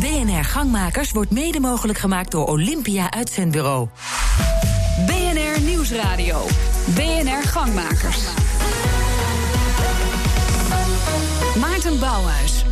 BNR 0.00 0.44
Gangmakers 0.44 1.12
wordt 1.12 1.30
mede 1.30 1.60
mogelijk 1.60 1.98
gemaakt 1.98 2.30
door 2.30 2.46
Olympia 2.46 3.10
Uitzendbureau. 3.10 3.88
BNR 5.06 5.60
Nieuwsradio. 5.60 6.46
BNR 6.94 7.42
Gangmakers. 7.42 8.18
Maarten 11.60 11.98
Bouwhuis. 11.98 12.64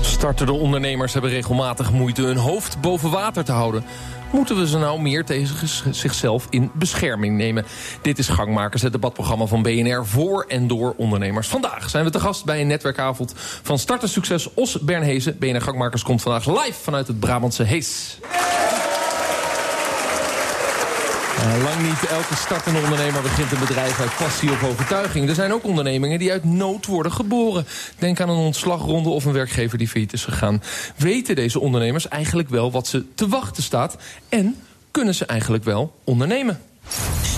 Startende 0.00 0.52
ondernemers 0.52 1.12
hebben 1.12 1.30
regelmatig 1.30 1.92
moeite 1.92 2.22
hun 2.22 2.36
hoofd 2.36 2.80
boven 2.80 3.10
water 3.10 3.44
te 3.44 3.52
houden. 3.52 3.84
Moeten 4.32 4.56
we 4.56 4.66
ze 4.66 4.78
nou 4.78 5.00
meer 5.00 5.24
tegen 5.24 5.68
zichzelf 5.94 6.46
in 6.50 6.70
bescherming 6.74 7.36
nemen? 7.36 7.64
Dit 8.02 8.18
is 8.18 8.28
Gangmakers, 8.28 8.82
het 8.82 8.92
debatprogramma 8.92 9.46
van 9.46 9.62
BNR 9.62 10.06
voor 10.06 10.44
en 10.48 10.66
door 10.66 10.94
ondernemers. 10.96 11.48
Vandaag 11.48 11.90
zijn 11.90 12.04
we 12.04 12.10
te 12.10 12.20
gast 12.20 12.44
bij 12.44 12.60
een 12.60 12.66
netwerkavond 12.66 13.32
van 13.62 13.78
Startersucces 13.78 14.54
Os 14.54 14.80
Bernhezen. 14.80 15.38
BNR 15.38 15.60
Gangmakers 15.60 16.02
komt 16.02 16.22
vandaag 16.22 16.46
live 16.46 16.82
vanuit 16.82 17.06
het 17.06 17.20
Brabantse 17.20 17.62
Hees. 17.62 18.18
Uh, 21.38 21.62
lang 21.62 21.82
niet 21.82 22.10
elke 22.10 22.34
startende 22.34 22.80
ondernemer 22.80 23.22
begint 23.22 23.52
een 23.52 23.58
bedrijf 23.58 24.00
uit 24.00 24.16
passie 24.16 24.50
of 24.50 24.64
overtuiging. 24.64 25.28
Er 25.28 25.34
zijn 25.34 25.52
ook 25.52 25.64
ondernemingen 25.64 26.18
die 26.18 26.32
uit 26.32 26.44
nood 26.44 26.86
worden 26.86 27.12
geboren. 27.12 27.66
Denk 27.98 28.20
aan 28.20 28.28
een 28.28 28.36
ontslagronde 28.36 29.08
of 29.08 29.24
een 29.24 29.32
werkgever 29.32 29.78
die 29.78 29.88
failliet 29.88 30.12
is 30.12 30.24
gegaan. 30.24 30.62
Weten 30.96 31.34
deze 31.34 31.60
ondernemers 31.60 32.08
eigenlijk 32.08 32.48
wel 32.48 32.70
wat 32.70 32.86
ze 32.86 33.04
te 33.14 33.28
wachten 33.28 33.62
staat? 33.62 33.96
En 34.28 34.56
kunnen 34.90 35.14
ze 35.14 35.26
eigenlijk 35.26 35.64
wel 35.64 35.94
ondernemen? 36.04 36.60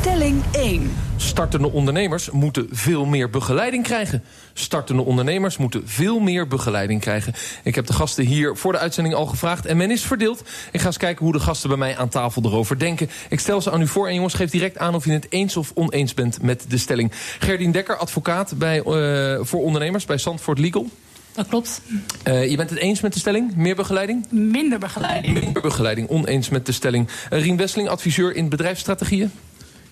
Stelling 0.00 0.42
1. 0.52 0.92
Startende 1.16 1.70
ondernemers 1.70 2.30
moeten 2.30 2.68
veel 2.70 3.04
meer 3.04 3.30
begeleiding 3.30 3.82
krijgen. 3.82 4.22
Startende 4.52 5.02
ondernemers 5.02 5.56
moeten 5.56 5.82
veel 5.88 6.18
meer 6.18 6.46
begeleiding 6.46 7.00
krijgen. 7.00 7.34
Ik 7.64 7.74
heb 7.74 7.86
de 7.86 7.92
gasten 7.92 8.24
hier 8.24 8.56
voor 8.56 8.72
de 8.72 8.78
uitzending 8.78 9.14
al 9.14 9.26
gevraagd 9.26 9.66
en 9.66 9.76
men 9.76 9.90
is 9.90 10.02
verdeeld. 10.02 10.42
Ik 10.72 10.80
ga 10.80 10.86
eens 10.86 10.96
kijken 10.96 11.24
hoe 11.24 11.32
de 11.32 11.40
gasten 11.40 11.68
bij 11.68 11.78
mij 11.78 11.96
aan 11.96 12.08
tafel 12.08 12.42
erover 12.44 12.78
denken. 12.78 13.10
Ik 13.28 13.40
stel 13.40 13.60
ze 13.60 13.70
aan 13.70 13.80
u 13.80 13.86
voor 13.86 14.08
en 14.08 14.14
jongens, 14.14 14.34
geef 14.34 14.50
direct 14.50 14.78
aan 14.78 14.94
of 14.94 15.04
je 15.04 15.12
het 15.12 15.26
eens 15.28 15.56
of 15.56 15.72
oneens 15.74 16.14
bent 16.14 16.42
met 16.42 16.64
de 16.68 16.78
stelling. 16.78 17.12
Gerdien 17.38 17.72
Dekker, 17.72 17.96
advocaat 17.96 18.58
bij, 18.58 18.76
uh, 18.76 19.38
voor 19.44 19.60
ondernemers 19.62 20.04
bij 20.04 20.18
Zandvoort 20.18 20.58
Legal. 20.58 20.88
Dat 21.32 21.46
klopt. 21.48 21.80
Uh, 22.28 22.50
je 22.50 22.56
bent 22.56 22.70
het 22.70 22.78
eens 22.78 23.00
met 23.00 23.12
de 23.12 23.18
stelling? 23.18 23.56
Meer 23.56 23.76
begeleiding? 23.76 24.26
Minder 24.30 24.78
begeleiding. 24.78 25.40
Minder 25.40 25.62
begeleiding, 25.62 26.08
oneens 26.08 26.48
met 26.48 26.66
de 26.66 26.72
stelling. 26.72 27.08
Uh, 27.08 27.40
Rien 27.40 27.56
Wesseling, 27.56 27.88
adviseur 27.88 28.36
in 28.36 28.48
bedrijfsstrategieën. 28.48 29.30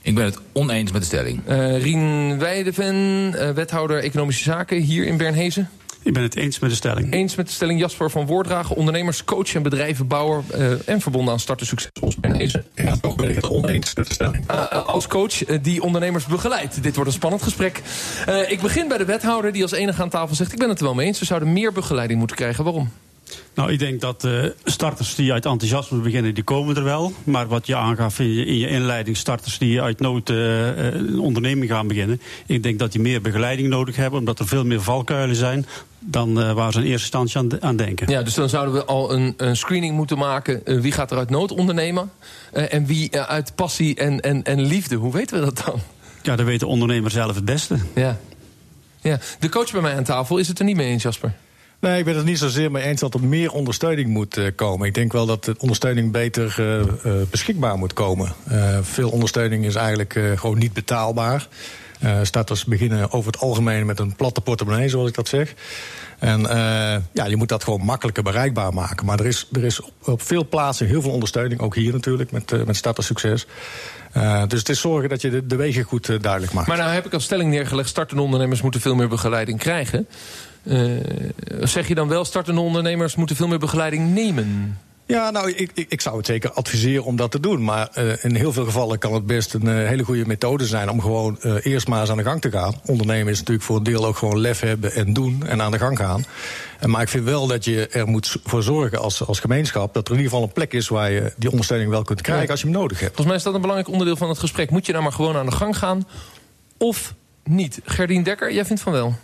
Ik 0.09 0.15
ben 0.15 0.25
het 0.25 0.39
oneens 0.53 0.93
met 0.93 1.01
de 1.01 1.07
stelling. 1.07 1.41
Uh, 1.49 1.83
Rien 1.83 2.39
Weideven, 2.39 3.33
uh, 3.35 3.51
wethouder 3.51 4.03
Economische 4.03 4.43
Zaken 4.43 4.81
hier 4.81 5.07
in 5.07 5.17
Bernhezen. 5.17 5.71
Ik 6.03 6.13
ben 6.13 6.23
het 6.23 6.37
eens 6.37 6.59
met 6.59 6.71
de 6.71 6.77
stelling. 6.77 7.13
Eens 7.13 7.35
met 7.35 7.47
de 7.47 7.53
stelling 7.53 7.81
Jasper 7.81 8.11
van 8.11 8.27
Woordragen, 8.27 8.77
ondernemerscoach 8.77 9.55
en 9.55 9.63
bedrijvenbouwer... 9.63 10.43
Uh, 10.55 10.89
en 10.89 11.01
verbonden 11.01 11.33
aan 11.33 11.41
Starten 11.41 11.67
Succes 11.67 12.17
Bernhezen. 12.21 12.65
Ja, 12.75 12.97
toch 12.97 13.17
ben 13.17 13.29
ik 13.29 13.35
het 13.35 13.49
oneens 13.49 13.95
met 13.95 14.07
de 14.07 14.15
stelling. 14.15 14.51
als 14.87 15.07
coach 15.07 15.45
die 15.63 15.83
ondernemers 15.83 16.27
begeleidt. 16.27 16.83
Dit 16.83 16.95
wordt 16.95 17.11
een 17.11 17.17
spannend 17.17 17.43
gesprek. 17.43 17.83
ik 18.49 18.61
begin 18.61 18.89
bij 18.89 18.99
de 18.99 19.05
wethouder 19.05 19.53
die 19.53 19.63
als 19.63 19.73
enige 19.73 20.03
aan 20.03 20.09
tafel 20.09 20.35
zegt... 20.35 20.53
ik 20.53 20.59
ben 20.59 20.69
het 20.69 20.79
er 20.79 20.85
wel 20.85 20.95
mee 20.95 21.07
eens, 21.07 21.19
we 21.19 21.25
zouden 21.25 21.53
meer 21.53 21.73
begeleiding 21.73 22.19
moeten 22.19 22.37
krijgen. 22.37 22.65
Waarom? 22.65 22.91
Nou, 23.59 23.73
ik 23.73 23.79
denk 23.79 24.01
dat 24.01 24.25
uh, 24.25 24.45
starters 24.65 25.15
die 25.15 25.33
uit 25.33 25.47
enthousiasme 25.47 25.99
beginnen, 25.99 26.35
die 26.35 26.45
komen 26.45 26.77
er 26.77 26.85
wel. 26.85 27.13
Maar 27.25 27.47
wat 27.47 27.67
je 27.67 27.77
aangaf 27.77 28.19
in 28.19 28.33
je, 28.33 28.45
in 28.45 28.59
je 28.59 28.69
inleiding, 28.69 29.17
starters 29.17 29.59
die 29.59 29.83
uit 29.83 30.01
nood 30.01 30.31
uh, 30.31 30.77
een 30.77 31.21
onderneming 31.21 31.71
gaan 31.71 31.89
beginnen. 31.89 32.21
Ik 32.47 32.63
denk 32.63 32.79
dat 32.79 32.93
die 32.93 33.01
meer 33.01 33.21
begeleiding 33.21 33.69
nodig 33.69 33.97
hebben, 33.97 34.19
omdat 34.19 34.39
er 34.39 34.47
veel 34.47 34.65
meer 34.65 34.83
valkuilen 34.83 35.37
zijn 35.37 35.67
dan 35.99 36.39
uh, 36.39 36.53
waar 36.53 36.73
ze 36.73 36.79
in 36.79 36.85
eerste 36.85 37.19
instantie 37.19 37.39
aan, 37.39 37.63
aan, 37.63 37.77
denken. 37.77 38.11
Ja, 38.11 38.23
dus 38.23 38.35
dan 38.35 38.49
zouden 38.49 38.75
we 38.75 38.85
al 38.85 39.13
een, 39.13 39.35
een 39.37 39.57
screening 39.57 39.95
moeten 39.95 40.19
maken. 40.19 40.61
Uh, 40.65 40.81
wie 40.81 40.93
gaat 40.93 41.11
er 41.11 41.19
uit 41.19 41.31
nood 41.31 41.51
ondernemen? 41.51 42.11
Uh, 42.55 42.75
en 42.75 42.87
wie 42.87 43.21
uit 43.21 43.55
passie 43.55 43.95
en, 43.95 44.21
en, 44.21 44.43
en 44.43 44.61
liefde? 44.61 44.97
Hoe 44.97 45.13
weten 45.13 45.39
we 45.39 45.45
dat 45.45 45.63
dan? 45.67 45.81
Ja, 46.23 46.37
dat 46.37 46.47
weet 46.47 46.61
de 46.61 46.67
ondernemer 46.67 47.11
zelf 47.11 47.35
het 47.35 47.45
beste. 47.45 47.77
Ja. 47.95 48.19
ja. 49.01 49.19
De 49.39 49.49
coach 49.49 49.73
bij 49.73 49.81
mij 49.81 49.97
aan 49.97 50.05
tafel 50.05 50.39
is 50.39 50.49
het 50.49 50.59
er 50.59 50.65
niet 50.65 50.77
mee 50.77 50.89
eens, 50.89 51.03
Jasper? 51.03 51.35
Nee, 51.81 51.99
ik 51.99 52.05
ben 52.05 52.17
het 52.17 52.25
niet 52.25 52.39
zozeer 52.39 52.71
mee 52.71 52.83
eens 52.83 53.01
dat 53.01 53.15
er 53.15 53.25
meer 53.25 53.53
ondersteuning 53.53 54.09
moet 54.09 54.37
uh, 54.37 54.47
komen. 54.55 54.87
Ik 54.87 54.95
denk 54.95 55.13
wel 55.13 55.27
dat 55.27 55.45
de 55.45 55.55
ondersteuning 55.59 56.13
beter 56.13 56.57
uh, 56.61 56.79
uh, 56.79 57.23
beschikbaar 57.31 57.79
moet 57.79 57.93
komen. 57.93 58.35
veel 58.83 59.11
ondersteuning 59.11 59.65
is 59.65 59.75
eigenlijk 59.75 60.21
gewoon 60.35 60.59
niet 60.59 60.73
betaalbaar. 60.73 61.49
starters 62.23 62.65
beginnen 62.65 63.13
over 63.13 63.33
het 63.33 63.41
algemeen 63.41 63.87
met 63.87 63.99
een 63.99 64.17
platte 64.17 64.41
portemonnee, 64.41 64.89
zoals 64.89 65.09
ik 65.09 65.15
dat 65.15 65.29
zeg. 65.29 65.55
En 66.19 66.41
ja, 67.13 67.27
je 67.27 67.37
moet 67.37 67.49
dat 67.49 67.65
gewoon 67.65 67.85
makkelijker 67.85 68.23
bereikbaar 68.23 68.75
maken. 68.75 69.07
Maar 69.07 69.21
er 69.21 69.27
is, 69.27 69.49
er 69.53 69.65
is 69.65 69.81
op, 70.05 70.23
veel 70.23 70.49
plaatsen 70.49 70.87
heel 70.87 71.03
veel 71.03 71.11
ondersteuning. 71.13 71.61
Ook 71.61 71.75
hier 71.75 71.93
natuurlijk, 71.93 72.31
met, 72.31 72.67
met 72.67 72.77
startersucces. 72.77 73.47
Uh, 74.17 74.43
dus 74.47 74.59
het 74.59 74.69
is 74.69 74.81
zorgen 74.81 75.09
dat 75.09 75.21
je 75.21 75.47
de, 75.47 75.57
wegen 75.57 75.83
goed 75.83 76.23
duidelijk 76.23 76.53
maakt. 76.53 76.69
Maar 76.69 76.77
nou 76.77 76.91
heb 76.91 77.07
ik 77.07 77.13
als 77.13 77.25
stelling 77.25 77.51
neergelegd... 77.51 77.89
startende 77.89 78.23
ondernemers 78.23 78.63
moeten 78.63 78.81
veel 78.81 78.95
meer 78.95 79.09
begeleiding 79.09 79.59
krijgen. 79.59 80.07
Uh, 80.63 81.01
zeg 81.61 81.89
je 81.89 81.95
dan 81.95 82.09
wel, 82.09 82.25
startende 82.25 82.61
ondernemers 82.61 83.17
moeten 83.17 83.37
veel 83.37 83.49
meer 83.49 83.59
begeleiding 83.59 84.15
nemen? 84.15 84.79
Ja, 85.09 85.31
nou, 85.31 85.51
ik, 85.51 85.71
ik, 85.75 85.87
ik 85.89 86.01
zou 86.01 86.17
het 86.17 86.27
zeker 86.27 86.51
adviseren 86.51 87.05
om 87.05 87.17
dat 87.17 87.31
te 87.31 87.41
doen. 87.41 87.65
Maar 87.65 87.91
uh, 87.99 88.25
in 88.25 88.35
heel 88.35 88.53
veel 88.53 88.65
gevallen 88.65 88.99
kan 88.99 89.15
het 89.15 89.27
best 89.27 89.55
een 89.55 89.67
uh, 89.67 89.87
hele 89.87 90.05
goede 90.05 90.27
methode 90.27 90.67
zijn... 90.67 90.91
om 90.91 91.01
gewoon 91.01 91.39
uh, 91.43 91.55
eerst 91.63 91.89
maar 91.89 92.01
eens 92.01 92.11
aan 92.11 92.17
de 92.17 92.23
gang 92.23 92.41
te 92.41 92.51
gaan. 92.51 92.75
Ondernemen 92.87 93.33
is 93.33 93.39
natuurlijk 93.39 93.67
voor 93.67 93.77
een 93.77 93.83
deel 93.83 94.07
ook 94.07 94.17
gewoon 94.17 94.39
lef 94.39 94.61
hebben 94.61 94.93
en 94.93 95.13
doen... 95.13 95.43
en 95.47 95.63
aan 95.63 95.71
de 95.71 95.79
gang 95.79 95.99
gaan. 95.99 96.25
Maar 96.85 97.03
ik 97.03 97.09
vind 97.09 97.25
wel 97.25 97.47
dat 97.47 97.65
je 97.65 97.89
er 97.89 98.09
moet 98.09 98.37
voor 98.45 98.63
zorgen 98.63 98.99
als, 98.99 99.27
als 99.27 99.41
gemeenschap... 99.41 99.95
dat 99.95 100.07
er 100.07 100.13
in 100.15 100.19
ieder 100.19 100.33
geval 100.33 100.47
een 100.47 100.55
plek 100.55 100.73
is 100.73 100.89
waar 100.89 101.11
je 101.11 101.33
die 101.37 101.51
ondersteuning 101.51 101.91
wel 101.91 102.03
kunt 102.03 102.21
krijgen... 102.21 102.51
Als 102.51 102.61
je 102.61 102.67
hem 102.67 102.77
nodig 102.77 103.01
hebt. 103.01 103.15
Volgens 103.15 103.27
mij 103.27 103.37
is 103.37 103.43
dat 103.43 103.55
een 103.55 103.61
belangrijk 103.61 103.91
onderdeel 103.91 104.17
van 104.17 104.29
het 104.29 104.39
gesprek. 104.39 104.71
Moet 104.71 104.87
je 104.87 104.93
nou 104.93 105.05
maar 105.05 105.13
gewoon 105.13 105.37
aan 105.37 105.47
de 105.47 105.53
gang 105.53 105.79
gaan 105.79 106.09
of 106.77 107.15
niet? 107.45 107.81
Gerdien 107.85 108.23
Dekker, 108.23 108.53
jij 108.53 108.65
vindt 108.65 108.83
van 108.83 108.93
wel? 108.93 109.15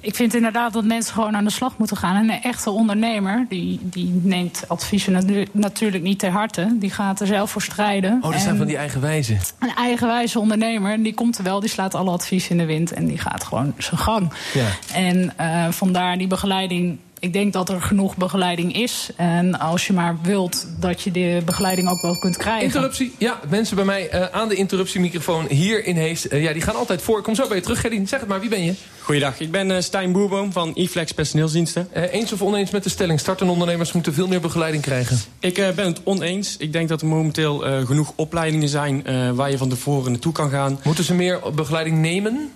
Ik 0.00 0.14
vind 0.14 0.34
inderdaad 0.34 0.72
dat 0.72 0.84
mensen 0.84 1.14
gewoon 1.14 1.36
aan 1.36 1.44
de 1.44 1.50
slag 1.50 1.78
moeten 1.78 1.96
gaan. 1.96 2.16
En 2.16 2.30
een 2.30 2.42
echte 2.42 2.70
ondernemer, 2.70 3.46
die, 3.48 3.78
die 3.82 4.20
neemt 4.22 4.64
adviezen 4.68 5.12
natu 5.12 5.46
natuurlijk 5.52 6.02
niet 6.02 6.18
ter 6.18 6.30
harte. 6.30 6.76
Die 6.78 6.90
gaat 6.90 7.20
er 7.20 7.26
zelf 7.26 7.50
voor 7.50 7.62
strijden. 7.62 8.18
Oh, 8.22 8.32
dat 8.32 8.40
zijn 8.40 8.56
van 8.56 8.66
die 8.66 8.76
eigenwijze. 8.76 9.36
Een 9.58 9.74
eigenwijze 9.74 10.38
ondernemer, 10.38 11.02
die 11.02 11.14
komt 11.14 11.38
er 11.38 11.44
wel, 11.44 11.60
die 11.60 11.68
slaat 11.68 11.94
alle 11.94 12.10
adviezen 12.10 12.50
in 12.50 12.58
de 12.58 12.64
wind. 12.64 12.92
En 12.92 13.06
die 13.06 13.18
gaat 13.18 13.44
gewoon 13.44 13.74
zijn 13.78 14.00
gang. 14.00 14.32
Ja. 14.54 14.66
En 14.94 15.32
uh, 15.40 15.68
vandaar 15.68 16.18
die 16.18 16.26
begeleiding 16.26 16.98
ik 17.20 17.32
denk 17.32 17.52
dat 17.52 17.68
er 17.68 17.82
genoeg 17.82 18.16
begeleiding 18.16 18.74
is. 18.74 19.10
En 19.16 19.58
als 19.58 19.86
je 19.86 19.92
maar 19.92 20.18
wilt 20.22 20.66
dat 20.78 21.02
je 21.02 21.10
de 21.10 21.42
begeleiding 21.44 21.90
ook 21.90 22.02
wel 22.02 22.18
kunt 22.18 22.36
krijgen. 22.36 22.64
Interruptie. 22.64 23.14
Ja, 23.18 23.40
mensen 23.48 23.76
bij 23.76 23.84
mij 23.84 24.14
uh, 24.14 24.24
aan 24.26 24.48
de 24.48 24.54
interruptiemicrofoon 24.54 25.46
hier 25.48 25.84
in 25.84 25.96
Hees. 25.96 26.26
Uh, 26.26 26.42
ja, 26.42 26.52
die 26.52 26.62
gaan 26.62 26.74
altijd 26.74 27.02
voor. 27.02 27.18
Ik 27.18 27.24
kom 27.24 27.34
zo 27.34 27.46
bij 27.46 27.56
je 27.56 27.62
terug, 27.62 27.80
Gerdien. 27.80 28.08
Zeg 28.08 28.20
het 28.20 28.28
maar, 28.28 28.40
wie 28.40 28.48
ben 28.48 28.64
je? 28.64 28.74
Goeiedag, 29.00 29.40
ik 29.40 29.50
ben 29.50 29.70
uh, 29.70 29.76
Stijn 29.80 30.12
Boerboom 30.12 30.52
van 30.52 30.70
iFlex 30.74 31.12
Personeelsdiensten. 31.12 31.88
eens 31.92 32.32
of 32.32 32.42
oneens 32.42 32.70
met 32.70 32.82
de 32.82 32.90
stelling? 32.90 33.20
Startende 33.20 33.52
ondernemers 33.52 33.92
moeten 33.92 34.14
veel 34.14 34.26
meer 34.26 34.40
begeleiding 34.40 34.82
krijgen. 34.82 35.18
Ik 35.38 35.54
ben 35.54 35.86
het 35.86 36.00
oneens. 36.04 36.56
Ik 36.56 36.72
denk 36.72 36.88
dat 36.88 37.00
er 37.00 37.06
momenteel 37.06 37.58
genoeg 37.86 38.12
opleidingen 38.16 38.68
zijn 38.68 39.04
waar 39.34 39.50
je 39.50 39.58
van 39.58 39.68
tevoren 39.68 40.10
naartoe 40.10 40.32
kan 40.32 40.50
gaan. 40.50 40.80
Moeten 40.84 41.04
ze 41.04 41.14
meer 41.14 41.40
begeleiding 41.54 41.98
nemen? 41.98 42.50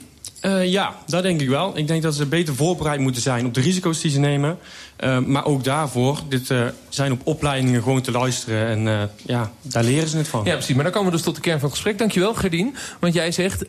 Uh, 0.46 0.70
ja, 0.70 0.94
dat 1.06 1.22
denk 1.22 1.40
ik 1.40 1.48
wel. 1.48 1.76
Ik 1.76 1.86
denk 1.86 2.02
dat 2.02 2.14
ze 2.14 2.26
beter 2.26 2.54
voorbereid 2.54 3.00
moeten 3.00 3.22
zijn 3.22 3.46
op 3.46 3.54
de 3.54 3.60
risico's 3.60 4.00
die 4.00 4.10
ze 4.10 4.18
nemen. 4.18 4.58
Uh, 5.00 5.18
maar 5.18 5.44
ook 5.44 5.64
daarvoor, 5.64 6.20
dit 6.28 6.50
uh, 6.50 6.64
zijn 6.88 7.12
op 7.12 7.20
opleidingen 7.24 7.82
gewoon 7.82 8.00
te 8.02 8.10
luisteren. 8.10 8.66
En 8.66 9.10
ja, 9.22 9.50
daar 9.62 9.84
leren 9.84 10.08
ze 10.08 10.16
het 10.16 10.28
van. 10.28 10.44
Ja, 10.44 10.52
precies. 10.52 10.74
Maar 10.74 10.84
dan 10.84 10.92
komen 10.92 11.10
we 11.10 11.16
dus 11.16 11.24
tot 11.24 11.34
de 11.34 11.40
kern 11.40 11.58
van 11.58 11.68
het 11.68 11.74
gesprek. 11.74 11.98
Dankjewel, 11.98 12.34
Gerdien. 12.34 12.74
Want 13.00 13.14
jij 13.14 13.32
zegt, 13.32 13.64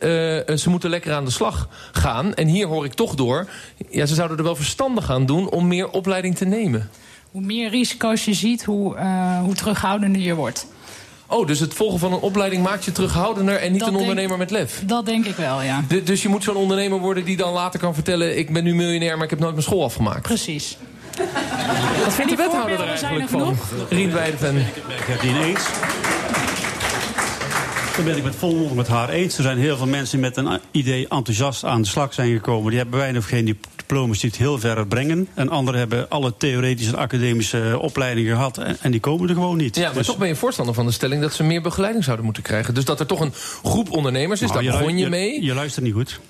ze 0.60 0.64
moeten 0.66 0.90
lekker 0.90 1.12
aan 1.12 1.24
de 1.24 1.30
slag 1.30 1.68
gaan. 1.92 2.34
En 2.34 2.46
hier 2.46 2.66
hoor 2.66 2.84
ik 2.84 2.92
toch 2.92 3.14
door, 3.14 3.48
ja, 3.90 4.06
ze 4.06 4.14
zouden 4.14 4.38
er 4.38 4.44
wel 4.44 4.56
verstandig 4.56 5.10
aan 5.10 5.26
doen... 5.26 5.50
om 5.50 5.68
meer 5.68 5.90
opleiding 5.90 6.36
te 6.36 6.44
nemen. 6.44 6.90
Hoe 7.30 7.42
meer 7.42 7.70
risico's 7.70 8.24
je 8.24 8.34
ziet, 8.34 8.64
hoe, 8.64 8.98
hoe 9.44 9.54
terughoudender 9.54 10.20
je 10.20 10.34
wordt. 10.34 10.66
Oh, 11.26 11.46
dus 11.46 11.60
het 11.60 11.74
volgen 11.74 11.98
van 11.98 12.12
een 12.12 12.20
opleiding 12.20 12.62
maakt 12.62 12.84
je 12.84 12.92
terughoudender 12.92 13.56
en 13.56 13.70
niet 13.72 13.80
dat 13.80 13.88
een 13.88 13.96
ondernemer 13.96 14.38
denk, 14.38 14.50
met 14.50 14.50
lef? 14.50 14.82
Dat 14.84 15.06
denk 15.06 15.26
ik 15.26 15.36
wel, 15.36 15.62
ja. 15.62 15.84
De, 15.88 16.02
dus 16.02 16.22
je 16.22 16.28
moet 16.28 16.44
zo'n 16.44 16.56
ondernemer 16.56 16.98
worden 16.98 17.24
die 17.24 17.36
dan 17.36 17.52
later 17.52 17.80
kan 17.80 17.94
vertellen... 17.94 18.38
ik 18.38 18.52
ben 18.52 18.64
nu 18.64 18.74
miljonair, 18.74 19.14
maar 19.14 19.24
ik 19.24 19.30
heb 19.30 19.38
nooit 19.38 19.52
mijn 19.52 19.64
school 19.64 19.84
afgemaakt. 19.84 20.22
Precies. 20.22 20.78
Wat 22.04 22.14
vindt 22.14 22.30
de 22.30 22.36
wethouder 22.36 22.80
er 22.80 22.88
eigenlijk 22.88 23.28
van? 23.28 23.56
Rien 23.88 24.12
Weideven. 24.12 24.54
Ben 24.54 24.96
ik 24.96 25.04
het 25.06 25.22
niet 25.22 25.36
eens. 25.36 25.64
Dan 27.96 28.04
ben 28.04 28.16
ik 28.16 28.24
het 28.24 28.34
vol 28.34 28.74
met 28.74 28.88
haar 28.88 29.08
eens. 29.08 29.36
Er 29.36 29.42
zijn 29.42 29.58
heel 29.58 29.76
veel 29.76 29.86
mensen 29.86 30.20
met 30.20 30.36
een 30.36 30.60
idee 30.70 31.08
enthousiast 31.08 31.64
aan 31.64 31.82
de 31.82 31.88
slag 31.88 32.14
zijn 32.14 32.32
gekomen. 32.32 32.70
Die 32.70 32.78
hebben 32.78 32.98
weinig 32.98 33.22
of 33.22 33.28
geen 33.28 33.44
diploma's 33.86 34.20
die 34.20 34.30
het 34.30 34.38
heel 34.38 34.58
ver 34.58 34.86
brengen. 34.86 35.28
En 35.34 35.48
anderen 35.48 35.80
hebben 35.80 36.08
alle 36.08 36.34
theoretische 36.36 36.92
en 36.92 36.98
academische 36.98 37.78
opleidingen 37.80 38.36
gehad. 38.36 38.58
En, 38.58 38.76
en 38.80 38.90
die 38.90 39.00
komen 39.00 39.28
er 39.28 39.34
gewoon 39.34 39.56
niet. 39.56 39.76
Ja, 39.76 39.84
maar 39.84 39.94
dus... 39.94 40.06
toch 40.06 40.18
ben 40.18 40.28
je 40.28 40.36
voorstander 40.36 40.74
van 40.74 40.86
de 40.86 40.92
stelling 40.92 41.22
dat 41.22 41.32
ze 41.32 41.42
meer 41.42 41.62
begeleiding 41.62 42.04
zouden 42.04 42.24
moeten 42.24 42.42
krijgen. 42.42 42.74
Dus 42.74 42.84
dat 42.84 43.00
er 43.00 43.06
toch 43.06 43.20
een 43.20 43.32
groep 43.62 43.90
ondernemers 43.90 44.42
is, 44.42 44.50
nou, 44.50 44.64
daar 44.64 44.78
begon 44.78 44.96
je, 44.96 45.04
je 45.04 45.10
mee. 45.10 45.44
Je 45.44 45.54
luistert 45.54 45.84
niet 45.84 45.94
goed. 45.94 46.20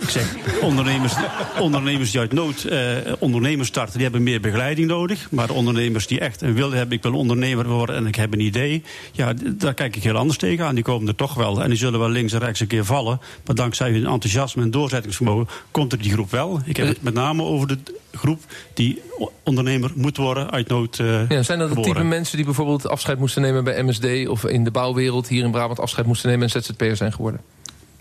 Ik 0.00 0.08
zeg, 0.08 0.34
ondernemers, 0.60 1.14
ondernemers 1.58 2.10
die 2.10 2.20
uit 2.20 2.32
nood 2.32 2.64
eh, 2.64 2.78
ondernemers 3.18 3.68
starten, 3.68 3.92
die 3.94 4.02
hebben 4.02 4.22
meer 4.22 4.40
begeleiding 4.40 4.88
nodig. 4.88 5.30
Maar 5.30 5.46
de 5.46 5.52
ondernemers 5.52 6.06
die 6.06 6.20
echt 6.20 6.42
een 6.42 6.54
wil 6.54 6.72
hebben, 6.72 6.96
ik 6.96 7.02
wil 7.02 7.14
ondernemer 7.14 7.68
worden 7.68 7.96
en 7.96 8.06
ik 8.06 8.14
heb 8.14 8.32
een 8.32 8.40
idee. 8.40 8.82
Ja, 9.12 9.32
daar 9.56 9.74
kijk 9.74 9.96
ik 9.96 10.02
heel 10.02 10.16
anders 10.16 10.38
tegenaan. 10.38 10.74
Die 10.74 10.84
komen 10.84 11.08
er 11.08 11.14
toch 11.14 11.34
wel. 11.34 11.62
En 11.62 11.68
die 11.68 11.78
zullen 11.78 11.98
wel 11.98 12.08
links 12.08 12.32
en 12.32 12.38
rechts 12.38 12.60
een 12.60 12.66
keer 12.66 12.84
vallen. 12.84 13.20
Maar 13.46 13.54
dankzij 13.54 13.90
hun 13.90 14.06
enthousiasme 14.06 14.62
en 14.62 14.70
doorzettingsvermogen 14.70 15.48
komt 15.70 15.92
er 15.92 15.98
die 15.98 16.12
groep 16.12 16.30
wel. 16.30 16.60
Ik 16.64 16.76
heb 16.76 16.86
het 16.86 17.02
met 17.02 17.14
name 17.14 17.42
over 17.42 17.68
de 17.68 17.78
groep 18.12 18.40
die 18.74 19.02
ondernemer 19.42 19.90
moet 19.94 20.16
worden 20.16 20.50
uit 20.50 20.68
nood 20.68 20.98
eh 20.98 21.28
Ja, 21.28 21.42
zijn 21.42 21.58
dat 21.58 21.68
de 21.68 21.74
geboren. 21.74 21.92
type 21.92 22.04
mensen 22.04 22.36
die 22.36 22.44
bijvoorbeeld 22.44 22.88
afscheid 22.88 23.18
moesten 23.18 23.42
nemen 23.42 23.64
bij 23.64 23.82
MSD... 23.82 24.28
of 24.28 24.44
in 24.44 24.64
de 24.64 24.70
bouwwereld 24.70 25.28
hier 25.28 25.44
in 25.44 25.50
Brabant 25.50 25.80
afscheid 25.80 26.06
moesten 26.06 26.30
nemen... 26.30 26.48
en 26.52 26.62
ZZP'er 26.62 26.96
zijn 26.96 27.12
geworden? 27.12 27.40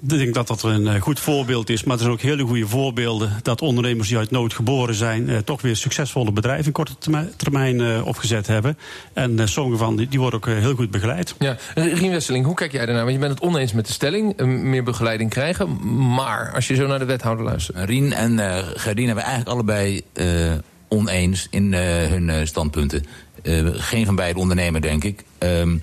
Ik 0.01 0.09
denk 0.09 0.33
dat 0.33 0.47
dat 0.47 0.63
een 0.63 0.87
eh, 0.87 1.01
goed 1.01 1.19
voorbeeld 1.19 1.69
is. 1.69 1.83
Maar 1.83 1.95
er 1.95 2.01
zijn 2.01 2.13
ook 2.13 2.21
hele 2.21 2.43
goede 2.43 2.67
voorbeelden 2.67 3.31
dat 3.41 3.61
ondernemers 3.61 4.07
die 4.07 4.17
uit 4.17 4.31
nood 4.31 4.53
geboren 4.53 4.95
zijn. 4.95 5.29
Eh, 5.29 5.37
toch 5.37 5.61
weer 5.61 5.75
succesvolle 5.75 6.31
bedrijven 6.31 6.65
in 6.65 6.71
korte 6.71 6.97
termijn, 6.97 7.29
termijn 7.35 7.81
eh, 7.81 8.07
opgezet 8.07 8.47
hebben. 8.47 8.77
En 9.13 9.39
eh, 9.39 9.45
sommige 9.45 9.83
van 9.83 9.95
die, 9.95 10.07
die 10.07 10.19
worden 10.19 10.39
ook 10.39 10.47
eh, 10.47 10.57
heel 10.57 10.75
goed 10.75 10.91
begeleid. 10.91 11.35
Ja, 11.39 11.57
Rien 11.73 12.11
Wesseling, 12.11 12.45
hoe 12.45 12.55
kijk 12.55 12.71
jij 12.71 12.85
daarnaar? 12.85 13.03
Want 13.03 13.15
je 13.15 13.21
bent 13.21 13.33
het 13.33 13.41
oneens 13.41 13.73
met 13.73 13.87
de 13.87 13.93
stelling, 13.93 14.37
eh, 14.37 14.45
meer 14.45 14.83
begeleiding 14.83 15.29
krijgen. 15.29 15.77
Maar 16.13 16.51
als 16.53 16.67
je 16.67 16.75
zo 16.75 16.87
naar 16.87 16.99
de 16.99 17.05
wethouder 17.05 17.45
luistert... 17.45 17.77
Rien 17.85 18.13
en 18.13 18.39
eh 18.39 18.67
Gerdien 18.75 19.05
hebben 19.05 19.23
eigenlijk 19.23 19.53
allebei 19.53 20.01
eh, 20.13 20.51
oneens 20.87 21.47
in 21.49 21.73
eh, 21.73 21.81
hun 22.07 22.29
eh, 22.29 22.45
standpunten. 22.45 23.05
Eh, 23.43 23.67
geen 23.71 24.05
van 24.05 24.15
beide 24.15 24.39
ondernemer, 24.39 24.81
denk 24.81 25.03
ik. 25.03 25.23
Ehm, 25.37 25.77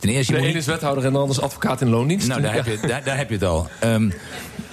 ten 0.00 0.10
eerste, 0.10 0.32
De 0.32 0.38
ene 0.38 0.58
is 0.58 0.66
wethouder 0.66 1.04
en 1.04 1.12
de 1.12 1.18
ander 1.18 1.36
is 1.36 1.42
advocaat 1.42 1.80
in 1.80 1.88
loondienst. 1.88 2.28
Nou, 2.28 2.40
daar, 2.40 2.54
Ja. 2.56 2.62
heb 2.62 2.80
je, 2.80 2.86
daar, 2.86 3.04
daar 3.04 3.16
heb 3.16 3.28
je 3.28 3.34
het 3.34 3.44
al. 3.44 3.68
Ehm, 3.80 4.10